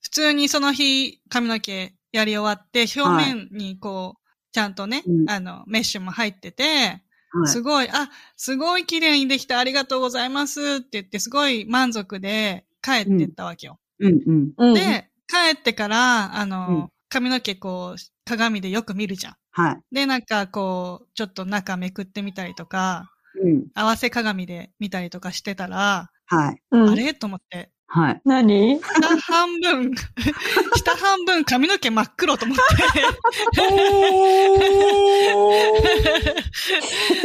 [0.02, 4.22] 普通にその日、髪の毛やり終わって、表面にこう、
[4.52, 7.02] ちゃんとね、うんあの、メッシュも入ってて、はい
[7.46, 13.78] すごい、あ、すごい綺麗にできてありがとうございますって言って、すごい満足で帰ってったわけよ。
[14.00, 14.52] うんうん。
[14.58, 14.74] うん。
[14.74, 19.34] で、帰ってから、あの、うん髪の毛こう、鏡でよく見るじゃん。
[19.50, 19.94] はい。
[19.94, 23.10] で、なんかこう、ちょっと中めくってみたりとか、
[23.42, 23.66] うん。
[23.74, 26.62] 合わせ鏡で見たりとかしてたら、はい。
[26.70, 27.12] うんあれ？
[27.12, 28.20] と思って、はい。
[28.24, 28.80] 何？
[28.80, 28.90] 下
[29.20, 29.92] 半分、
[30.74, 32.62] 下半分髪の毛真っ黒と思って。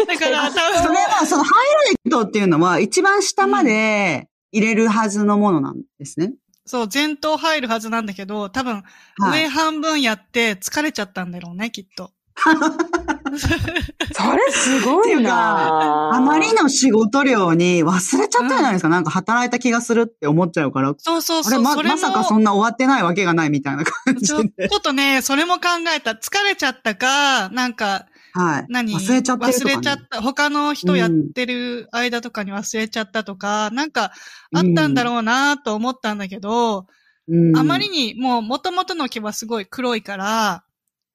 [0.05, 6.33] だから多分、それは、そのハイライトっていうのは一番下まで入れるはずのものなんですね。
[6.67, 8.83] そう、前頭入るはずなんだけど、多分、
[9.17, 9.43] はい。
[9.43, 12.11] 上半分やって疲れちゃったんだろうね、きっと。
[12.37, 18.89] それすごいなあまりの仕事量に忘れちゃったじゃないですか。
[18.89, 20.93] なんか働いた気がするって思っちゃうから。
[20.99, 21.53] そうそうそう。
[21.53, 24.69] あれま、それもまさかそんな終わってないわけがないみたいな感じちょちで。
[24.71, 25.61] ょっとね、それも考
[25.95, 26.11] えた。
[26.11, 28.65] 疲れちゃったか、なんか、はい。
[28.69, 28.93] 何？
[28.93, 29.73] 忘れちゃってるとか、ね。
[29.73, 30.21] 忘れちゃった。
[30.21, 34.11] 他の人やってる間とかに忘れちゃったとか、なんか
[34.53, 36.87] あったんだろうなと思ったんだけど、
[37.27, 37.57] うん。
[37.57, 40.63] あまりにもう元々の毛はすごい黒いから、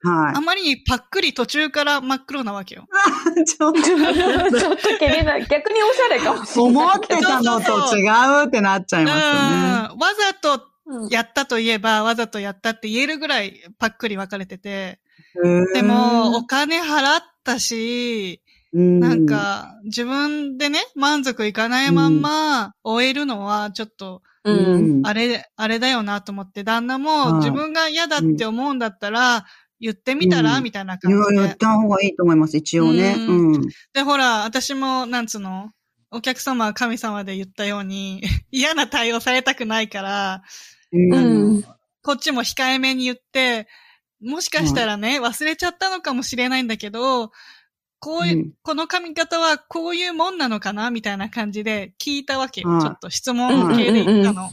[0.05, 2.87] はあまりにパックリ途中から真っ黒なわけよ。
[3.41, 3.45] い。
[3.45, 4.01] ちょっとちょっ
[4.77, 5.47] と気になる。
[5.47, 7.19] 逆におしゃれかもしれ思ないけど。
[7.19, 8.09] ってたのと違
[8.45, 9.29] うってなっちゃいますよね。
[9.93, 9.99] うん。
[10.01, 14.99] わざとうんやったといえば、わざとやったって言えるぐらいパックリ分かれてて、
[15.75, 24.23] でも、お金払ったし、うんなん、か、自分でね、満足いかないまんま終えるのは、ちょっと。
[25.05, 29.45] あれ、あれだよなと思って、旦那はいも自分が嫌だって思うんだったら、
[29.79, 31.43] 言ってみたら、うんみたいな感じで。
[31.43, 33.17] 言った方がいいと思います、一応ね。
[33.93, 35.71] で、ほら、私も、なんつうの、
[36.11, 40.43] お客様は神様で言ったように、 嫌な対応されたくないから。
[42.03, 43.69] こっちも控えめに言って、
[44.23, 47.31] もしかしたらね、忘れちゃったのかもしれないんだけど、
[47.99, 54.47] こういう、うんこの髪型はこういうもんなのかなみたいな感じで聞いたわけちょっと質問系で言ったの。
[54.47, 54.51] ん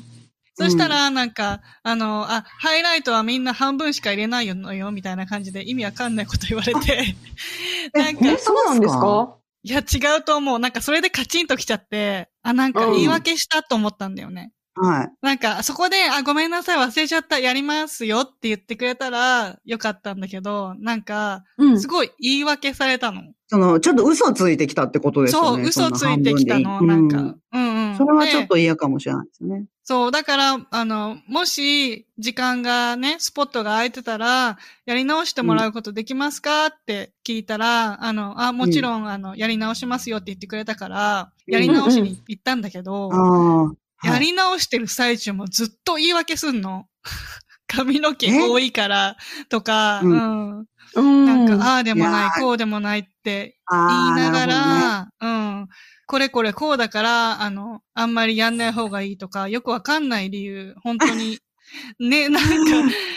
[0.56, 7.16] そしたら、なんか、あの、あ、ハイライトはみんな半分しか入れないのよ、みたいな感じで意味わかんないこと言われて。
[7.94, 9.36] なんか、え、そうなんですか？
[9.64, 10.60] いや、違うと思う。
[10.60, 14.52] なんか、それでカチンときちゃって、あ、なんか言い訳したと思ったんだよね。
[14.82, 15.12] はい。
[15.22, 23.24] なんか、そこで、あ、ごめんなさい、忘れちゃった、やりますよって言ってくれたらよかったんだけど、なんか、うんすごい言い訳されたの。
[23.48, 25.64] その、ちょっと嘘ついてきたってことですよそう、ね。
[25.64, 27.18] 嘘ついてきたの、そなんか。
[27.18, 27.74] うんうん。
[27.74, 29.66] うんそれはちょっでと嫌かもしれないですよね。
[29.84, 43.64] そう、だから、あの、もし、時間がね、スポットが空いてたら、やり直してもらうことできますかって聞いたら、あの、あ、もちろん、あの、やり直しますよって言ってくれたから、うんやり直しに行ったんだけど、ああ。
[43.66, 46.86] はいやり直してる最中もずっと言い訳すんの。
[47.68, 49.16] 髪の毛多いから、
[49.48, 50.66] とか、ううん。
[50.96, 51.26] うん。
[51.26, 55.68] なんか、ああでもない、ーこうでもないって言いながるほどねら、うん。
[56.08, 61.38] これこれこうだから、あの、あんまりやんない方がいいとか、よくわかんない理由、本当に、
[62.00, 62.50] ね、 なんか、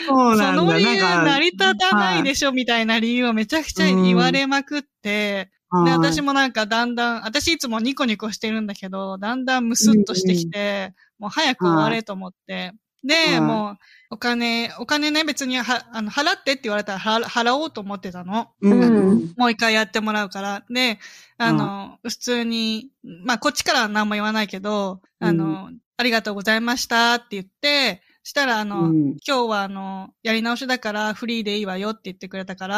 [0.07, 0.61] そうなんだ。
[0.61, 5.49] その理由成り立たないでしょ、みたいな理由をめちゃくちゃ言われまくって、はい
[5.85, 12.73] で、私もなんかだんだん、私いつもニコニコしてるんだけど、だんだんムスッとしてきて、もう早く終われと思って。
[13.03, 13.41] で、はい。
[13.41, 13.77] もう、
[14.11, 18.51] お金、お金ね、別には、あの、払ってって言われたら払払おうと思ってたの。
[18.61, 20.63] うんうんもう一回やってもらうから。
[20.69, 20.99] で、
[21.37, 29.07] あの、普通に、まあ、こっちからは何も言わないけど、あの、ありがとうございましたって言って、したら、あの、うん。
[29.11, 32.77] 今日はあの、やり直しだからフリーでいいわよって言ってくれたから、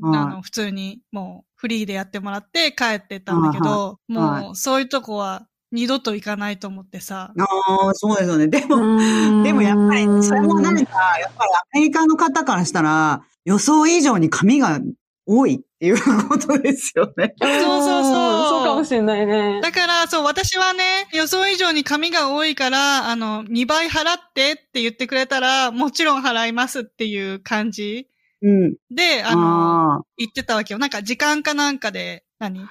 [0.00, 0.18] はい。
[0.18, 7.32] あの、普通にもうフリーでやってもらって帰ってったんだけど、もうそういうとこは二度と行かないと思ってさ。
[7.38, 8.48] ああ、そうですよね。
[8.48, 14.80] でも、うんでもやっぱり、それも何か、やっぱりアメリカの方からしたら、予想以上に髪が
[15.26, 17.34] 多いっていうことですよね。
[17.42, 19.60] そうそうそうそうかもしれないね。
[19.60, 28.06] だから、そう、私はね、予想以上に紙が多いから、あの、2倍払ってって言ってくれたら、もちろん払いますっていう感じ
[28.42, 28.76] うん。
[28.90, 30.78] で、あの、あ言ってたわけよ。
[30.78, 32.60] なんか時間かなんかで、何？
[32.62, 32.68] あ、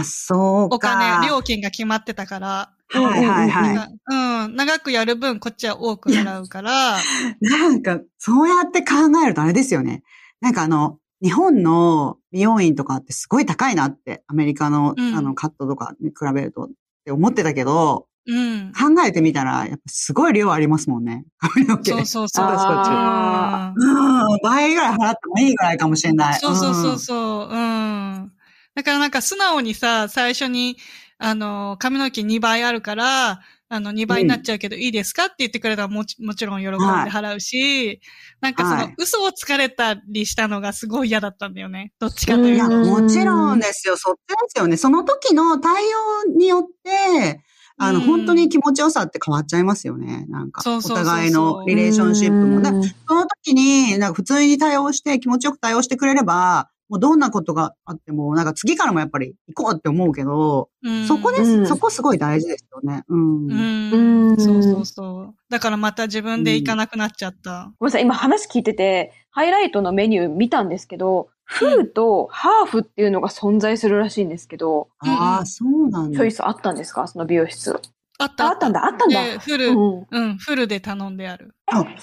[0.00, 0.76] あそうか。
[0.76, 3.98] お金、料金が決まってたから、はいはいはい。
[4.46, 6.98] うん、長くやる分、こっちは多く払うから、
[7.40, 8.94] なんか、そうやって考
[9.24, 10.02] えるとあれですよね。
[10.40, 16.70] なんかあの、日本の美容院とかってすごい高いなって、アメリカの、うんあの、カットとかに比べるとっ
[17.04, 18.72] て思ってたけど、うん。
[18.72, 21.24] 考えてみたら、やっぱすごい量ありますもんね。
[21.38, 21.90] 髪の毛。
[21.92, 22.46] そうそうそう。
[22.46, 26.40] あうん、倍ぐらい払ってもいいぐらいかもしれない。
[26.40, 27.54] そうそうそううそう。
[27.54, 28.32] うん。
[28.74, 30.76] だからなんか素直にさ、最初に、
[31.18, 38.00] あの、髪の毛2倍あるから、あの、2倍になっちゃうけどいいですかって言ってくれたらもちもちろん喜んで払うし、
[38.40, 41.92] なんかその、はい嘘をつかれたりしたのがすごい嫌だったんだよね。
[41.98, 42.46] どっちかといん。
[42.48, 42.76] いうや、と。
[42.76, 43.96] もちろんですよ。
[43.96, 44.76] そっちですよね。
[44.76, 45.82] その時の対
[46.26, 47.42] 応によって、
[47.78, 50.26] あの、うん本当に気持ちよさって変わっちゃいますよね。
[50.28, 52.60] なんか、お互いのリレーションシップも。
[52.60, 63.04] だうんその時時に、なんか普通に対応して、気持ちよく対応してくれれば、もうどんなことがあっても、なんか次からもやっぱり行こうって思うけど、うんそこです、うんそこすごい大事ですよね。
[63.08, 63.46] うん。
[63.46, 65.34] うんうんそうそうそう。
[65.48, 67.72] だからまた自分で行かなくなっちゃった。
[67.78, 76.32] ごめんなさい、今話聞いてて、ハイライトのメニュー見たんですけど、フルとハーフっていうのが存在するらしいんですけど、ああ、そうなんだチョイ。
[76.32, 77.06] スあったんですか？
[77.06, 77.80] その美容室。
[78.18, 79.22] あったああったんだ、あったんだ。
[79.22, 81.54] でフル、うんうん、フルで頼んである。
[81.66, 81.98] あそれで、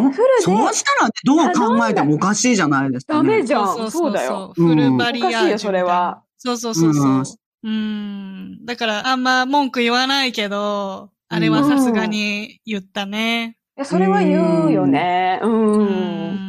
[0.00, 3.28] フルで、そうしたらどう考えてもおかしいじゃないですか、ね。
[3.30, 3.90] ダメじゃん。
[3.90, 4.52] そうだよ。
[4.56, 5.38] フルバリアージュ。
[5.38, 7.04] おかしいよそれはそうそうそうそう。
[7.04, 7.24] うん
[7.64, 8.64] うん。
[8.64, 13.58] だからあんま文句言わないけど、あれはさすがに言ったね。
[13.76, 15.38] いや、それは言うよね。
[15.42, 15.78] うん。
[15.78, 16.47] うん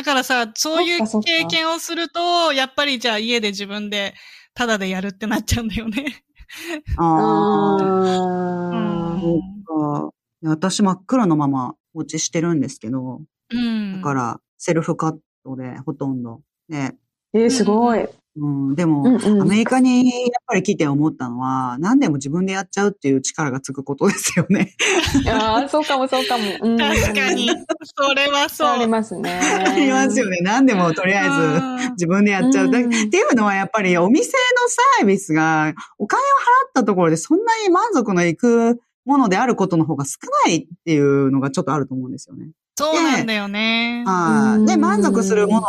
[0.00, 4.14] だからさ、そういう経験をすると、やっぱりじゃあ家で自分で
[4.54, 6.24] タダでやるってなっちゃうんだよね。
[6.96, 10.10] ああ、 うん
[10.42, 13.20] 私真っ黒のまま放置してるんですけど、
[13.50, 13.96] うん。
[13.96, 16.40] だからセルフカットでほとんど。
[16.70, 16.94] で、
[17.34, 18.08] えー、すごい。
[18.40, 24.74] うん、でも、うんうんアメリカにやっぱり来て思ったのは、何でも自分でやっちゃうっていう力がつくことですよね。
[25.28, 26.44] ああ、そうかもそうかも。
[26.62, 27.48] うん確かに。
[27.48, 28.68] それはそう。
[28.68, 29.40] ありますね。
[29.66, 30.38] ありますよね。
[30.42, 32.68] 何でもとりあえず自分でやっちゃう。
[32.68, 34.32] っていうのはやっぱりお店の
[34.98, 42.50] サービスがお金を払ったところでそんなに満足のいくものであることの方が少ないっていうのがちょっとあると思うんですよね。
[42.76, 44.04] そうなんだよね。
[44.66, 45.66] で、満足するもの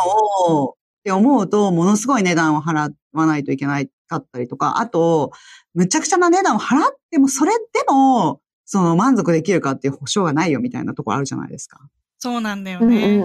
[0.54, 5.32] をって思うと、ものすごい値段を払わないといけないかったりとか、あと、
[5.74, 11.80] むちゃくちゃな値段を払っても、それでも、その満足できるかっていう保証がないよみたいなところあるじゃないですか。
[12.20, 13.18] そうなんだよね。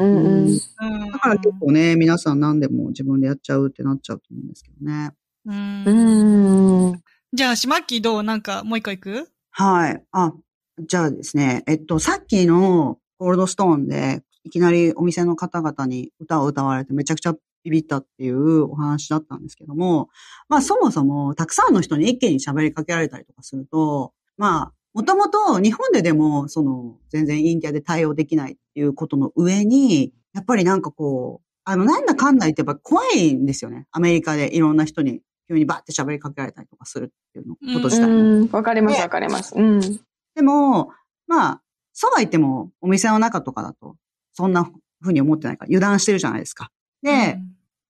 [1.13, 5.11] だから結構ね、皆さん何でも自分でやっちゃうってなっちゃうと思うんですけどね。
[5.45, 7.01] うんうん。
[7.31, 8.23] じゃあ、しまっきーどう？
[8.23, 9.29] なんか、もう一個行く？
[9.51, 10.03] はい。
[10.11, 10.33] あ、
[10.79, 17.35] じゃあですね、えっと、さっきのゴールドストーンで、いきなりお店の方々に歌を歌われてめちゃくちゃ
[17.67, 20.09] ビビったっていうお話だったんですけども、
[20.47, 33.87] まあそもそもたくさんの人に一気に喋りかけられたりとかすると、まあ、もともと日本ででも、その、全然陰キャで対応できないっていうことの上に、やっぱりなんかこう、あの、なんだかんだ言ってやっぱ怖いんですよね。
[33.91, 38.55] アメリカでいろんな人に急にバーって喋りかけられたりとかするっていうのこと自体。
[38.55, 39.53] わかりますわかります。
[39.55, 39.79] うん。
[40.35, 40.91] でも、
[41.27, 41.61] まあ、
[41.93, 43.97] そうは言っても、お店の中とかだと、
[44.33, 46.71] そんな風に思ってないから、油断してるじゃないですか。
[47.01, 47.39] で、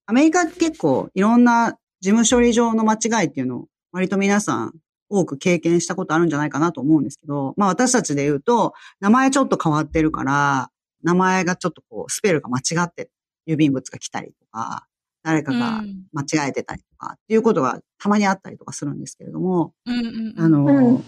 [0.07, 4.73] アメリカって結構、いろんな事務処理上の間違いっていうのを、割と皆さん、
[5.09, 10.69] 多く経験したことあるんじゃないかなと思うんですけど、まあ私たちで言うと、名前ちょっと変わってるから、
[11.03, 13.09] 名前がちょっとこう、スペルが間違って、
[13.47, 14.87] 郵便物が来たりとか、
[15.23, 20.39] 誰かがうん間違えてたりとか、っていうことがたまにあったりとかするんですけれども、うんうんうん。
[20.39, 21.03] あの、うん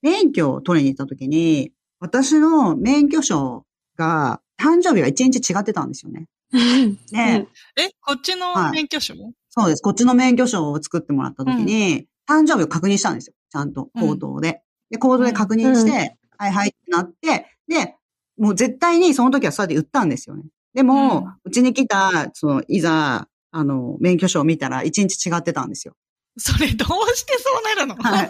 [0.00, 3.64] 免許を取りに行った時に、私の免許証
[3.96, 6.26] が、誕生日が1日違ってたんですよね。
[6.52, 7.46] で、
[7.76, 9.14] え、こっちのはい免許証？
[9.50, 9.82] そうです。
[9.82, 13.34] こっちの免許証を作ってもらった時に、誕生日を確認したんですよ。
[13.50, 14.62] ちゃんと、口頭で。
[14.90, 17.96] で、口頭で確認して、うんはいはいってなって、で、
[18.38, 20.44] もう絶対にその時はそうやって言ったんですよね。
[20.72, 25.94] でも、うち、に来た、その、いざ、あの、免許証を見たら1日違ってたんですよ。
[26.38, 27.96] それどうしてそうなるの？
[27.96, 28.28] はい。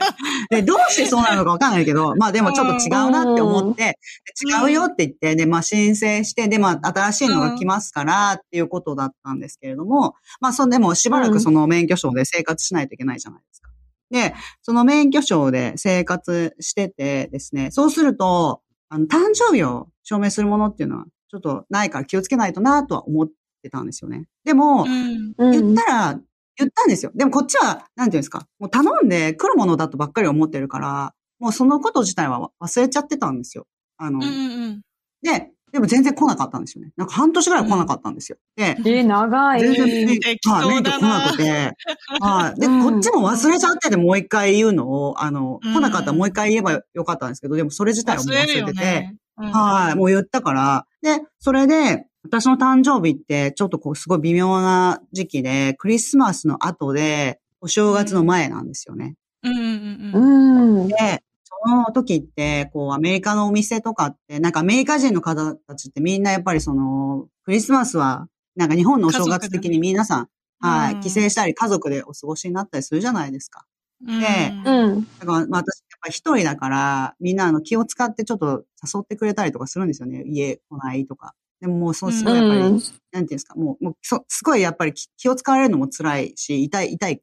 [0.50, 3.92] で、どうしてそうなのかわかんないけど、 まあでもちょっと違うなって思って、うん
[4.40, 13.70] 違うよって言って、で、まあ申請して、で、まあ新しいのが来ますからっていうことだったんですけれども、まあそんでもしばらくその免許証で生活しないといけないじゃないですか。
[14.10, 23.28] で、その免許証で生活しててですね、そうすると、あの、誕生日を証明するものっていうのは、ちょっとないから気をつけないとなとは思っ
[23.62, 24.24] てたんですよね。
[24.44, 25.34] でも、うん。
[25.50, 26.20] 言ったら、
[26.58, 27.12] 言ったんですよ。
[27.14, 33.66] でもこっちは、なんていうんですか、もう頼んで来るものだとばっかり思ってるから、もうそのこと自体は忘れちゃってたんですよ。
[33.96, 34.80] あの、うんうんうん。
[35.22, 36.92] で、でも全然来なかったんですよね。
[36.96, 38.38] なんか半年ぐらい来なかったんですよ。
[38.56, 39.60] で、えー、長い。
[39.60, 41.72] 全然はい免許来なくて、
[42.20, 42.60] はい。
[42.60, 49.16] で、うんこっちも忘れちゃっててもう一回言うのを、あの、うん来なかったらもう一回言えばよかったんですけど、でもそれ自体はもう忘れてて、ね。
[49.36, 50.86] うんはい、もう言ったから。
[51.02, 59.14] で、それで、私の誕生日って、ちょっとこう、すごい微妙な時期で、クリスマスの後で、お正月の前なんですよね。
[59.42, 60.80] うんうんうん。
[60.82, 60.88] うん。
[60.88, 70.28] で、その時って、こう、アメリカのお店とかって、なんかアメリカ人の方たちってみんなやっぱりその、クリスマスは、なんか日本のお正月的に皆さん、
[70.60, 73.64] はい、うん帰省したり家族でお過ごしになったりするじゃないですか。
[74.06, 74.26] うんで
[74.64, 75.08] うん。
[75.20, 80.24] だから、まあ私、やっぱり一人だから、みんなあの気を使ってちょっと誘ってくれたりとかするんですよね。
[80.26, 81.34] 家来ないとか。
[81.60, 82.80] でももうそう、すごいやっぱり、うん
[83.10, 87.22] なんていうんですか、もう、もうそすごいやっぱり気気を使われるのも辛いし、痛い、痛い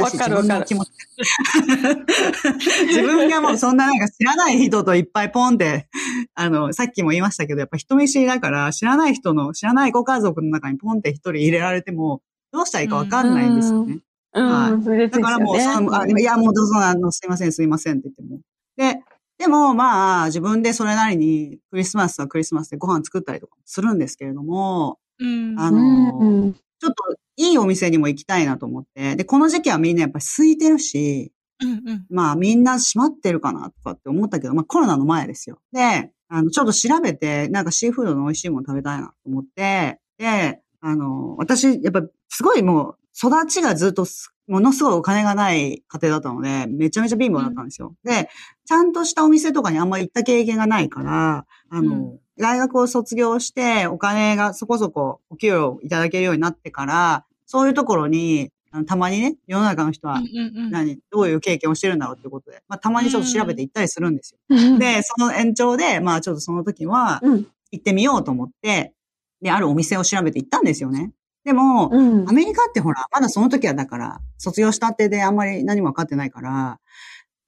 [0.00, 0.44] わかるわかる。
[0.44, 0.90] 自分の気持ち。
[2.86, 5.88] 自分がもうそんななんか知らない人といっぱいポンって、
[6.34, 12.22] あの、さっきも言いましたけど、やっぱ人見知りだから、知らない人の、知らないご家族の中にポンって一人入れられても、
[12.52, 13.98] どうしたらいいかわかんないんですよね。
[14.36, 18.40] うん、それですよだからもう、ねそのあいや、もうどうぞ、あの、すいません、すいませんって言っても。
[18.76, 19.02] で、
[19.44, 25.60] でもまあ、自分でそれなりにクリスマスはクリスマスでご飯作ったりとかもするんですけれども、うん。
[25.60, 26.94] あうの、んちょっと
[27.36, 31.30] いいお店にも行きたいなと思って、で、この時期はみんなやっぱり空いてるし、
[31.60, 32.06] うんうん。
[32.08, 35.58] まあみんな閉まってるかなとかって思ったけど、まあコロナの前ですよ。
[35.72, 47.94] で、あの、ちょっと調べて、なんかシーフードの美味しいもの食べたいなと思って、で、あの、私、やっぱすごいもう、育ちがずっとすものすごいお金がない家庭だったので、めちゃめちゃ貧乏だったんですよ。
[48.04, 48.28] で、
[48.66, 60.70] ちゃんとしたお店とかにあんまり行った経験がないから、あの、うん大学を卒業してお金がそこそこお給料いただけるようになってから、そういうところに、あのたまにね、世の中の人はうんうんうん。
[60.72, 64.40] 何、どういう経験をしてるんだろうっていうことで、まあ、たまにちょっと調べて行ったりするんですよ。
[64.48, 68.94] うん、で、その延長で、まあ、ちょっとその時は、うん、行ってみようと思って、
[69.40, 71.12] で、あるお店を調べて行ったんですよね。
[71.44, 76.80] でも、うんアメリカってほら、まだその時はだから、卒業したてであんまり何も分かってないから、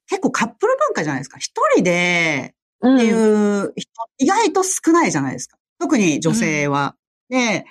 [0.07, 1.37] 結構カップル文化じゃないですか。
[1.37, 2.53] 一人で
[2.85, 5.57] っていう人、意外と少ないじゃないですか。
[5.79, 6.95] 特に女性は。
[7.29, 7.65] で、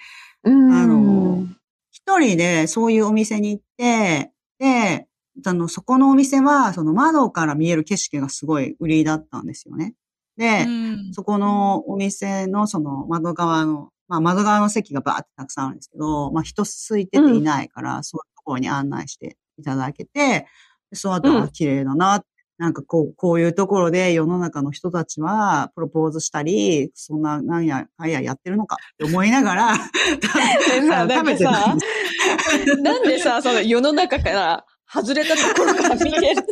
[0.45, 1.47] うん、あの
[1.93, 5.07] 一人でそういうお店に行って、で、
[5.45, 9.95] あの、そこのお店は、その窓から見える景色がすごい売りだったんですよね。
[10.37, 20.47] で、うんそこのお店のその窓側の、まあ窓側の席がバーってたくさんあるんですけど、まあ人空いてていないから、そういうところに案内していただけて、
[20.91, 21.41] でその後うん。
[21.41, 22.23] は綺麗だな、
[22.59, 32.83] なんかこう、こういうところで世の中の人たちはプロポーズしたり、そんななんやかんややってるのかって思いながら、 食べてたんです。
[32.83, 36.43] なんでさ、その世の中から外れたところから見える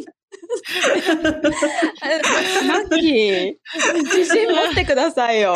[2.67, 3.55] マッキー、
[4.05, 5.55] 自信持ってくださいよ。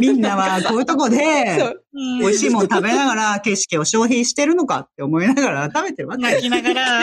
[0.00, 7.02] みんなはこういうとこそで、美味しいもの食べながら景色を消費してるのかって思いながら食べてるわけです泣きながら。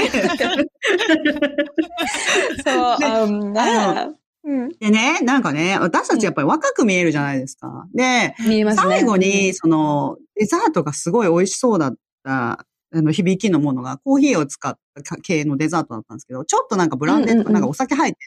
[2.64, 4.14] そう、であんな。
[4.44, 4.70] うん。
[4.80, 7.88] でね、なんかね、私たちやっぱり若く見えるじゃないですか。
[7.94, 8.96] で、見えますね。
[8.98, 18.18] 最後に、その、デザートがすごい美味しそうだった、あの、響きのものが、コーヒーを使った系のデザートだったんですけど、ちょっとなんかブランデーとか、なんかお酒入って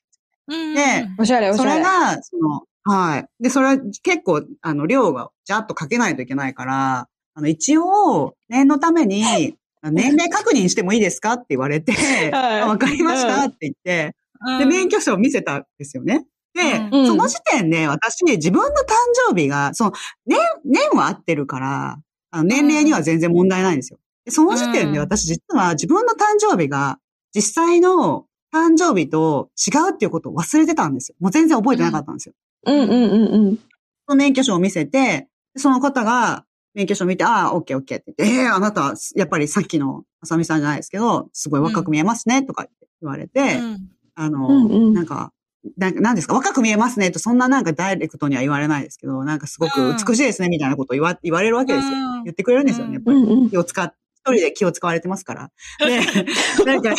[0.48, 1.76] うんでおしゃれ、おしそゃれ。
[1.76, 3.26] れが、その、はい。
[3.40, 9.22] で、それは結構、あの、量がジャッとかけないといけないから、あの、一応、念のために、
[9.82, 11.92] 年齢確認してもいいですかって言われて、
[12.30, 14.14] はいかりましたって言って、
[14.58, 16.24] で、免許証を見せたんですよね。
[16.54, 18.94] で、うんその時点で私、自分の誕
[19.28, 19.92] 生日が、その、
[20.26, 21.98] 年、年は合ってるから、
[22.30, 23.98] あの年齢には全然問題ないんですよ。
[24.24, 26.98] でその時点で私実は自分の誕生日が、
[27.34, 31.16] 実際の誕生日と違うっていうことを忘れてたんですよ。
[31.20, 32.34] もう全然覚えてなかったんですよ。
[32.66, 33.56] うんうんうんうん。
[33.56, 33.62] そ
[34.10, 36.44] の免許証を見せて、でその方が
[36.74, 42.66] 免許証を見て、ああ、オッケーオッケーって言って、ええあなた、やっぱりさっきのあさみさんじゃないですけど、すごい若く見えますね、とか
[43.00, 45.32] 言われて、うんあの、うんうんなんか、
[45.76, 46.34] なんですか？
[46.34, 51.92] 若く見えますねと、そんななんかダイレクトには言われないですけど、なんかすごく美しいですね、みたいなことを言わ言われるわけですよ。
[51.92, 53.16] うん言ってくれるんですよね、やっぱり。
[53.16, 53.50] うんうん。
[53.50, 53.94] 気を使っ、一
[54.24, 55.50] 人で気を使われてますから。
[55.80, 56.00] で、
[56.64, 56.96] なんか、ね。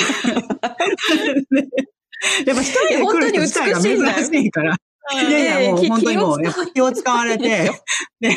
[2.45, 4.75] やっぱ一人で来る人自体が珍しいから。
[5.13, 6.39] いやいや、もう本当にもう、
[6.73, 7.69] 気を使われて、
[8.21, 8.29] で、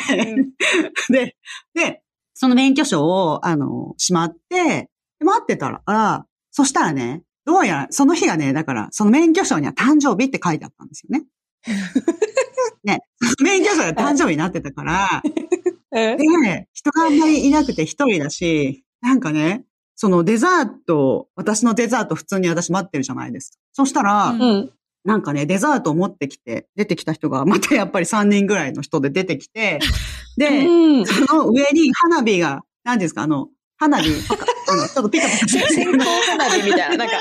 [1.09, 1.35] で、
[1.73, 2.01] で、
[2.33, 11.25] その免許証を、あの、しまって、で待ってたら、あそしたらね、どうやら、その日がね、だから、その免許証には誕生日って書いてあったんですよね。
[12.83, 12.99] ね、
[13.41, 19.63] 免許証が誕生日になってたから、えで、人があんまりいなくて一人だし、なんかね、
[19.95, 23.57] そのデザート、私のデザート普通に私待ってるじゃないですか。
[23.73, 24.71] そしたら、うんうん。
[25.05, 29.79] なんかね、デザートを持ってきて、出てきた人が、またやっぱり3人ぐらいの人で出てきて、
[30.37, 31.05] で、うん。
[31.05, 34.09] その上に花火が、何ですか、あの、花火、
[34.67, 37.15] ちょっとピカピカ線香花火みたいな、なんか、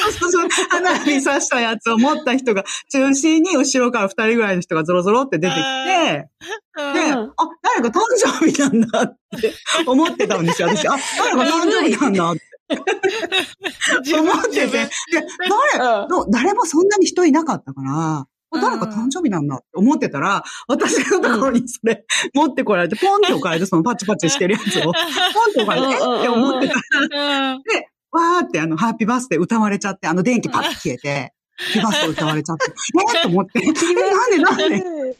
[0.00, 7.30] そうそうそう、花火刺したやつを持った人が中心に後ろから二人ぐらいの人がゾロゾロって出てきて、で、うん。
[7.30, 9.52] あ、誰か誕生日なんだって
[9.86, 10.86] 思ってたんですよ、私。
[10.88, 12.52] あ、誰か誕生日なんだって。
[14.18, 14.88] 思ってて、で、
[15.76, 18.26] 誰、誰もそんなに人いなかったから、あ
[18.60, 24.94] 誰か誕生日なんだって思ってたら、私のところにそれ持ってこられて、ポンって置かれて、そのパチパチしてるやつを、ポンっ
[25.54, 25.96] て置かれて、え？
[25.96, 26.74] って思ってた
[27.18, 27.62] ら、うん
[28.14, 31.32] わーってあの、ハッピーバースデー歌われちゃって、あの電気パッと消えて、
[31.72, 33.18] ピーバースデー歌われちゃって、え？
[33.20, 33.72] ーと思って、え、な
[34.28, 35.16] んでなんで？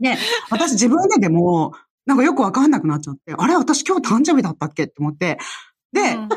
[0.00, 0.18] ね、
[0.48, 1.74] 私自分ででも、
[2.06, 3.54] なんかよくわかんなくなっちゃって、あれ？
[3.54, 4.84] 私今日誕生日だったっけ？
[4.84, 5.38] って思って、
[5.92, 6.08] で、うん。
[6.24, 6.28] あ、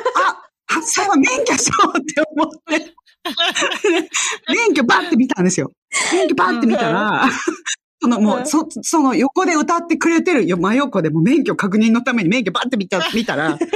[0.67, 2.93] あそういえば免許証って思って、
[4.47, 5.71] 免許バッて見たんですよ。
[6.11, 7.25] 免許バッて見たら、
[8.01, 13.71] そのもう、そ、その横で歌ってくれてるよ、真横でもう免許確認のために免許バッて見た、見たら、 あ、今日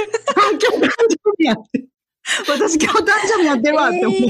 [0.78, 1.84] 誕生日やって。
[2.48, 4.24] 私今日誕生日やってるわって思って。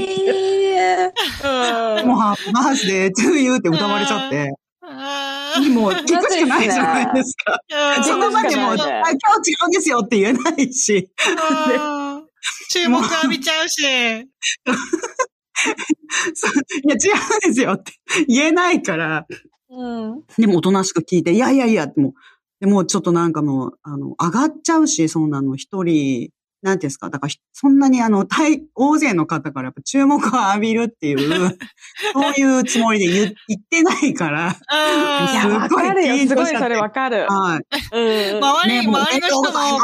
[0.77, 4.53] えーもう、 Happy birthday, to you って歌われちゃって。
[4.81, 7.59] あもう、聞くしかないじゃないですか。
[7.71, 11.09] ーその場でも、あ、聞くしかないね今日違うんですよって言えないし。
[12.69, 13.81] 注目浴びちゃうし。
[16.33, 16.51] そ う
[16.83, 17.93] いや、違うんですよって
[18.27, 19.25] 言えないから。
[19.69, 20.23] うん。
[20.37, 22.13] でも、おとなしく聞いて、いやいやいやってもう、
[22.59, 26.29] でもうちょっとなんかもう、あの、上がっちゃうし、そんなの一人、
[26.61, 31.19] なんていうんですか、だからひ、そんなにあの、大、大勢の方からやっぱ注目を浴びるっていう、
[32.13, 36.17] そういうつもりで言言ってないから、いあや、すわかるよ。
[36.27, 37.27] すごいそれわかる。
[37.29, 37.59] は
[37.93, 37.95] い。
[37.97, 38.43] うん。
[38.43, 39.79] 周り、ね、周りの人めでとうございも、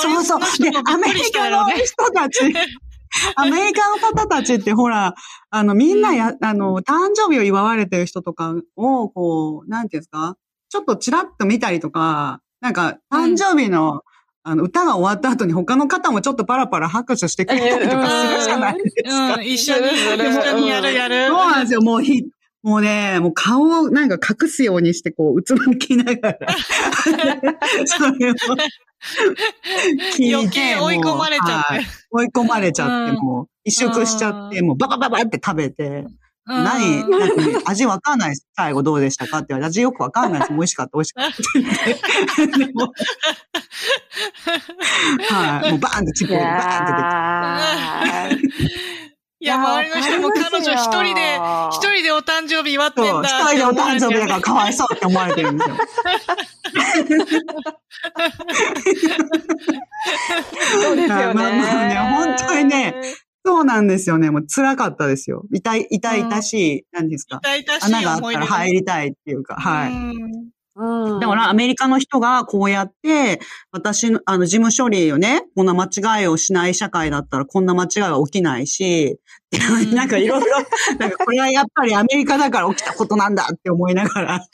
[0.00, 0.40] そうそう。
[0.62, 2.40] でアメリカの人たち、
[3.36, 5.14] アメリカの方たちってほら、
[5.50, 10.36] あの、みんなや、あの、誕生日を祝われてる人とかを、こう、なんていうんですか？
[10.70, 14.02] ちょっとチラッと見たりとか、なんか、誕生日の、
[14.44, 19.34] あの、歌が終わった後に他の方もちょっとパラパラ拍手してくれたりとかするじゃないですか。
[19.34, 21.26] うん、一緒に、一緒にやるやる。
[21.28, 21.80] そうなんですよ。
[21.82, 22.22] もうひ、
[22.62, 26.38] もうね、もう顔をなんか隠すようにして、こう、うつむきながら。
[27.86, 30.34] それを聞いて。
[30.34, 37.04] 余計追い込まれちゃって追い込まれちゃって、うんもう、一食しちゃって、もうババババって食べて、うん何、
[37.66, 38.46] 味わかんないです。
[38.56, 40.52] 最後どうでしたかって言われて、味よくわかんないです。
[40.52, 41.30] 美味しかった、美味しかっ
[45.28, 45.70] た はい。
[45.70, 48.87] もうバーンってチッいプでバーンって出て。
[49.40, 51.38] いや、周りの人も彼女一人で、
[51.70, 53.28] 一人でお誕生日祝ってんだ。
[53.28, 55.76] 一人でお誕生日だからかわいそうって思われてるんですよ。
[60.82, 61.16] そうですよね。
[61.16, 62.94] まあまあね本当にね
[63.44, 64.30] そうなんですよね。
[64.30, 65.44] もう辛かったですよ。
[65.52, 67.40] 痛い、痛々しい、何ですか。
[67.42, 69.92] 痛々し穴いがあったら入りたいっていうか、はい。
[70.78, 73.40] だからアメリカの人がこうやって、
[73.72, 79.18] 私の、あの、事務処理をね、こんな間違いをしない社会だったらこんな間違いは起きないし、
[79.90, 80.46] んなんかいろいろ、
[80.98, 84.38] なんかこれはやっぱりアメリカだから起きたことなんだって思いながら、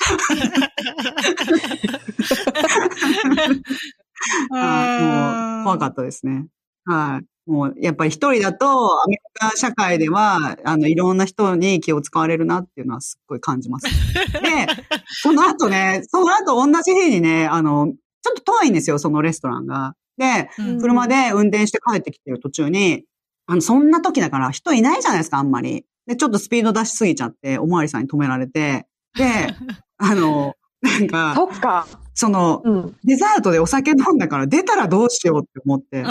[4.50, 6.46] はいもう怖かったですね。
[6.86, 7.33] はい。
[7.46, 13.86] もう、やっぱり一人だと、アメリカ社会では、あの、いろんな人に気を使われるなっていうのはすっごい感じます。
[13.86, 14.66] で、
[15.06, 17.92] その後ね、その後同じ日にね、あの、
[18.22, 19.94] ちょっと遠いんですよ、そのレストランが。
[20.16, 23.04] で、うん車で運転して帰ってきてる途中に、
[23.46, 25.84] あの、そんな時だから人いないじゃないですか、あんまり。
[26.06, 28.86] で、ちょっとスピード出しすぎちゃって、おまわりさんに止められて、
[29.16, 29.24] で、
[29.98, 31.86] あの、なんか、そっか。
[32.14, 32.96] その、うん。
[33.04, 36.02] デザートでお酒飲んだから出たらどうしようって思って、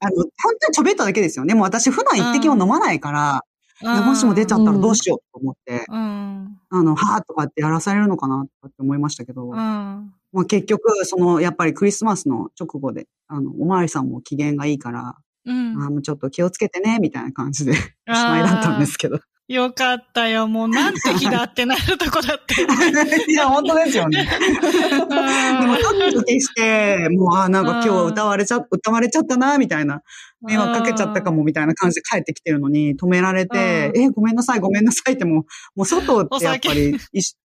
[0.00, 0.24] あ本
[0.60, 1.54] 当にちょびっとだけですよね。
[1.54, 3.44] もう私普段一滴も飲まないから、
[3.82, 6.58] いやもしも出ちゃったらどうしようと思って、うん。
[6.70, 9.54] あの、はぁとかってやらされるのかなとかって思いましたけど、うん。
[9.56, 15.82] まあ結局、その、やっぱりクリスマスの直後で、あの、おまわりさんも機嫌がいいから、うん。
[15.82, 19.20] あーもうちょっと気をつけてね、みたいな感じで、おしまいだったんですけど。
[19.50, 20.46] よかったよ。
[20.46, 22.68] もうなんて日だってなるとこだったよ。
[23.26, 24.24] いや、本当ですよね。
[24.24, 30.02] でも、ドキドキして、もう、あーなんか今日は歌われちゃ、歌われちゃったな、みたいな。
[30.40, 35.44] 迷惑かけちゃったかも、みたいな感じで帰ってきてるのに、止められて、え、ごめんなさい、ごめんなさいってもう、
[35.74, 36.92] もう外ってやっぱり、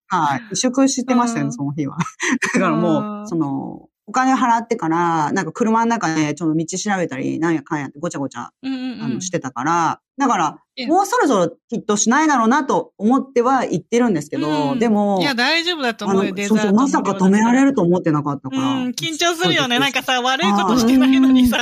[0.08, 1.98] はい、萎縮してましたよね、うんその日は。
[2.54, 9.02] だからもうんう、その、お金払ってから、なんか車の中でちょっと道調べたり、なんやかんやってごちゃごちゃ、うんうんうん。
[9.02, 14.80] あの、してたから、だからえ、もうそろそろきっとしないだろうなと思っては言ってるんですけど、うん。
[14.80, 18.74] でもい、や、大丈夫だと思うよ、デザートそうそう、まさか止められると思ってなかったうから。
[18.76, 19.80] ん、緊張するよね。
[19.80, 21.58] なんかさ、悪いことはいしてないのにさ。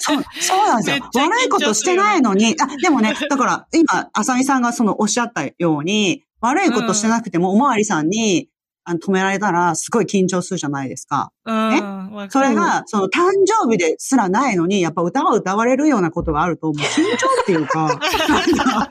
[0.00, 1.04] そう、そうなんですよ。
[1.14, 8.48] 悪いことしてないのに、あ、でもね、 だから、今、浅見さんがそのおっしゃったように、悪いことしてなくても、おまわりさんに、
[8.90, 11.30] あの、止められたら、すごい緊張するじゃないですか。
[11.44, 11.54] うん。
[11.54, 18.90] わかるそれが、その、誕生日ですらないのに、やっぱ歌を歌われるようなことがあると、もう緊張っていうか、 なんかやっ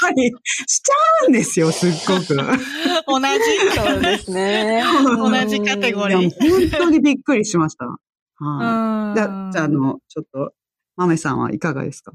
[0.00, 0.32] ぱり、
[0.66, 2.34] しちゃうんですよ、すっごく。
[3.06, 3.76] 同じ。
[3.76, 4.82] そうですね。
[5.18, 6.70] 同じカテゴリー。
[6.70, 7.84] 本当にびっくりしました。
[7.84, 7.98] は
[8.40, 10.52] あ、じゃあ、あの、ちょっと、
[10.96, 12.12] 豆さんはいかがですか？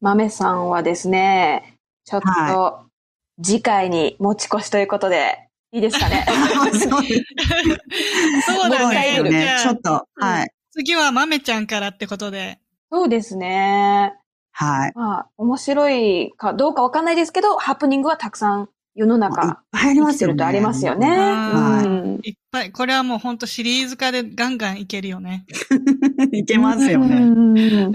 [0.00, 2.84] 豆さんはですね、ちょっはと、
[3.42, 6.24] 次回に持ち越しということで、いいですかね。
[6.28, 6.88] そうです
[8.46, 9.58] そうだよね。
[9.62, 10.50] ちょっと、はい。
[10.72, 12.58] 次は豆ちゃんからってことで。
[12.90, 14.14] そうですね。
[14.52, 14.92] はい。
[14.94, 20.32] まあ、面白いかどうかわかんないですけど、ハプニングはたくさん世の中、ぱいありますよね。
[20.32, 21.08] てるとありますよね。
[21.08, 22.30] はい。
[22.30, 22.72] いっぱい。
[22.72, 25.44] これはもうほんとシリーズ化でガンガンいけるよね。
[26.32, 27.92] いけますよね。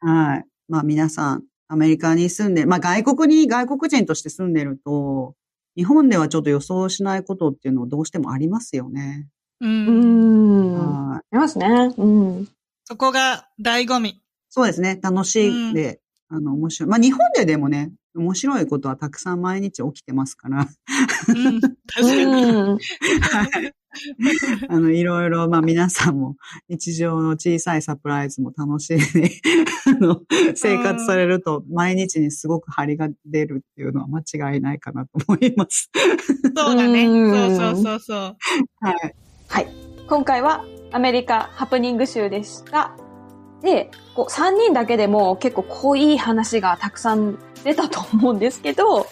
[0.00, 0.44] はい。
[0.68, 5.34] まあ皆さん、アメリカに住んで、まあ外国に外国人として住んでると、
[5.76, 9.28] 日本ではちょっと予想しないことっていうのはどうしてもありますよね。
[9.60, 9.66] う。
[9.66, 10.76] うんん。
[10.76, 11.22] あはい。
[11.32, 11.66] りますね。
[11.96, 12.48] うん。
[12.84, 14.22] そこが醍醐味。
[14.48, 14.98] そうですね。
[15.02, 16.88] 楽しいで、あの、面白い。
[16.90, 20.68] まあ日本ででもね、面白いことはたくさん毎日起きてますから。
[21.28, 21.60] うん。
[21.60, 22.22] 確かに。
[22.24, 22.78] うん。
[22.78, 23.74] はい。
[24.68, 26.36] あの、いろいろ、まあ皆さんも
[26.68, 29.30] 日常の小さいサプライズも楽しんで、
[29.86, 30.20] あの、
[30.54, 35.90] 生活されると毎日にすごく張りが出るっていうのは間違いないかなと思います。
[36.56, 37.06] そうだね。
[37.06, 38.36] うんそうそうそうそう。
[38.80, 39.14] はい。
[39.48, 39.68] はい。
[40.08, 43.05] 今回はアメリカハプニング集でした。
[43.66, 49.06] で、こう3人だけでも結構濃い話がたくさん出たと思うんですけど、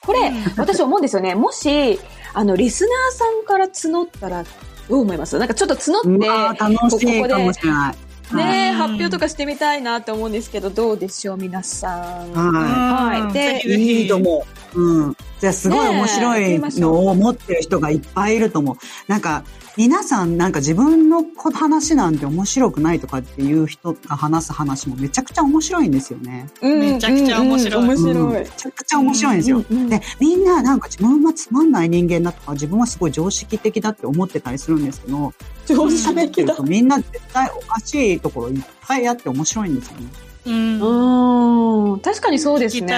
[0.00, 1.34] これ、うん私思うんですよね。
[1.36, 2.00] もし、
[2.34, 4.48] あの、リスナーさんから募ったらど
[4.96, 5.38] う思います？
[5.38, 7.96] なんかちょっと募って、まあ楽しいかもしれない。
[8.34, 12.32] ね、うん発表とかしてみたいなって思うんですけど、どうでしょう、皆さん。
[12.32, 14.02] はうんはいでい。
[14.02, 14.80] いいと思う。
[14.80, 15.16] うん。
[15.40, 18.76] じゃあすごい面白いのを持ってる人がいっぱいいると思う。
[19.06, 19.44] なんか、
[19.78, 21.24] 皆さんなんか自分の
[21.54, 26.48] 話なんて面白くないとかっていう人が話す話もめちゃくちゃ面白いんですよね。
[26.60, 28.22] うんめちゃくちゃ面白いうんうん面白い。
[28.24, 29.62] うんめちゃくちゃ面白いんですよ。
[29.62, 35.32] で、みんななんか自分はつまんない人間だとか、自分はすごい常識的だって思ってたりするんですけど、
[35.66, 36.62] 常識喋って的だると。
[36.64, 40.06] みんな絶対おかしいところいっぱいあって面白いんですよね。
[40.46, 41.92] うん。
[41.92, 42.00] うん。
[42.00, 42.94] 確かにそうです聞きね。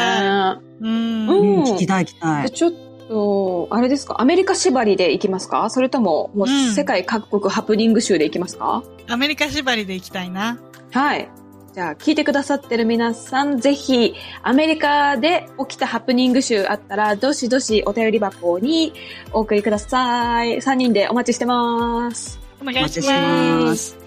[0.81, 1.63] うん。
[1.65, 2.45] 聞きたい聞きたい。
[2.45, 4.21] でちょっと、あれですか？
[4.21, 5.69] アメリカ縛りで行きますか？
[5.69, 10.59] それとも、もううん世界各国ハプニング集で行きますか、アメリカ縛りで行きたいな。
[10.93, 11.29] はい。
[11.73, 18.93] じゃあ、聞いてくださってる皆さん、ぜひ、アメリカで起きたハプニング集あったら、どしどしお便り箱に
[19.33, 20.57] お送りください。
[20.57, 22.41] 3人でお待ちしてます。
[22.61, 23.65] お願いしお待ちしま。
[23.67, 23.99] ますす。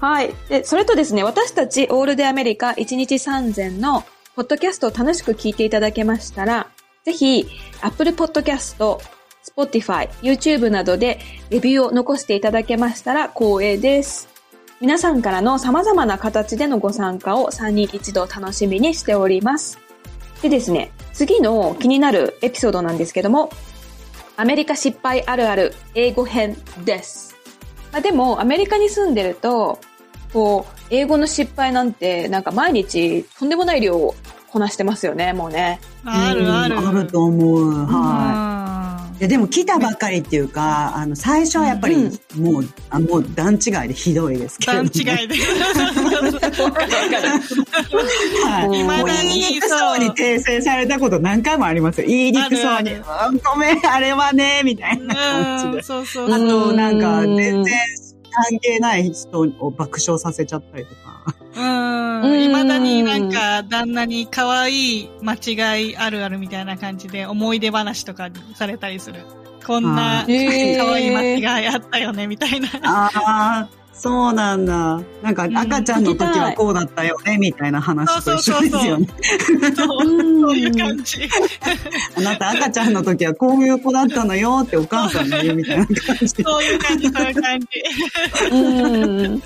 [0.00, 0.34] はい。
[0.48, 4.02] で、それとですね、私たちオールデアメリカ1日3000の
[4.34, 6.71] ポッドキャストを楽しく聞いていただけましたら、
[7.04, 7.46] ぜひ、
[7.80, 8.98] Apple Podcast、
[9.44, 11.18] Spotify、YouTube などで
[11.50, 14.28] レビューを残していただけましたら光栄です。
[14.80, 19.80] 皆さんからの様々な形でのご参加を3人一度楽しみにしております。
[20.42, 23.50] でですね、次の気になるエピソードなんですけども、
[24.36, 27.34] アメリカ失敗あるある英語編です。
[27.92, 29.80] まあ、でも、アメリカに住んでると、
[30.32, 34.14] こう、英語の失敗なんて、なんか毎日とんでもない量を
[34.52, 35.80] こなしてますよね、もうね。
[36.04, 36.76] あるある。
[36.76, 37.70] うんあると思う。
[37.70, 37.86] はい。
[37.86, 41.96] はいやでも来たばっかりっていうか、あの、最初はやっぱり、
[42.36, 45.34] もう、あもう段違いでひどいですけれど段も、違いで。
[48.44, 48.66] はい。
[48.66, 52.08] うんもう言いにくそうに訂正されたこと何回もありますよ。
[52.08, 52.96] 言いにくそうに、
[53.44, 55.82] ごめん、あれはね、みたいな感じうん、で。
[55.82, 56.36] そうそうあ。
[56.38, 57.74] と、なんか、うん全然
[58.50, 61.02] 関係ない人を爆笑させちゃったりとか。
[62.22, 62.42] うん。
[62.44, 69.20] いまだになんか、旦那に可愛い間違いあるあるみたいな感じで思い出話とかされたりする。
[69.66, 71.10] こんなあ可ー愛い
[71.40, 72.68] 間違いあったよね、みたいな。
[72.82, 75.00] ああ、そうなんだ。
[75.22, 79.06] なんか、ん赤ちゃんの時はこうだったよね、みたいな話と一緒ですよね。
[79.76, 81.28] そういう感じ。
[82.16, 86.42] あなた赤ちゃんの時はこういう子だったのよってお母さんが言うみたいな感じで。
[86.42, 87.66] そういう感じ、そういう感じ。
[88.50, 89.42] うん。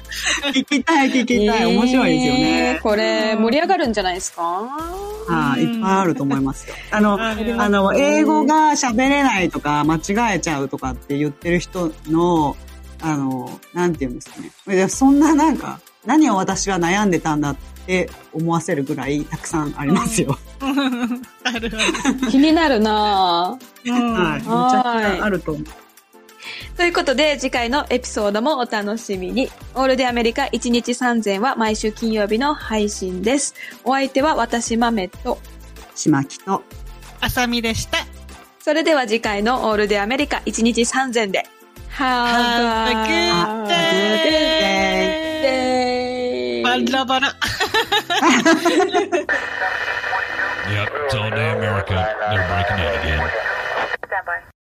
[0.54, 1.66] 聞きたい聞きたい。
[1.66, 2.38] 面白いですよえー
[2.74, 2.80] ね。
[2.82, 4.42] これ、盛り上がるんじゃないですか？
[4.42, 6.74] はい、いっぱいあると思いますよ。
[6.92, 7.34] あの、あ
[7.68, 12.56] の、英語が喋れないとか、間違えちゃうとかって言ってる人の、
[13.00, 14.50] あの、なんて言うんですかね。
[14.76, 20.38] いやそんななんか、何を私は悩んでたんだって思わせるぐらいたくさんありますよ。
[21.44, 21.70] ある
[22.30, 24.40] 気になるなぁはい。
[24.40, 25.64] めちゃくちゃあると思う。
[26.76, 29.50] ということで、次回のエピソードもお楽しみに。
[29.74, 33.54] オールデアメリカ1日3000は毎週金曜日の配信です。
[33.82, 35.38] お相手は私、マメと。
[35.94, 36.62] しまきと。
[37.20, 37.98] あさみでした。
[38.60, 41.46] それでは次回のオールデアメリカ1日3000で。
[41.96, 44.20] Have, Have a, good day.
[44.20, 46.62] Good day.
[46.62, 47.06] Vandra
[50.68, 51.94] yep, it's all day America.
[52.28, 53.30] They're breaking out again.
[54.04, 54.55] Standby.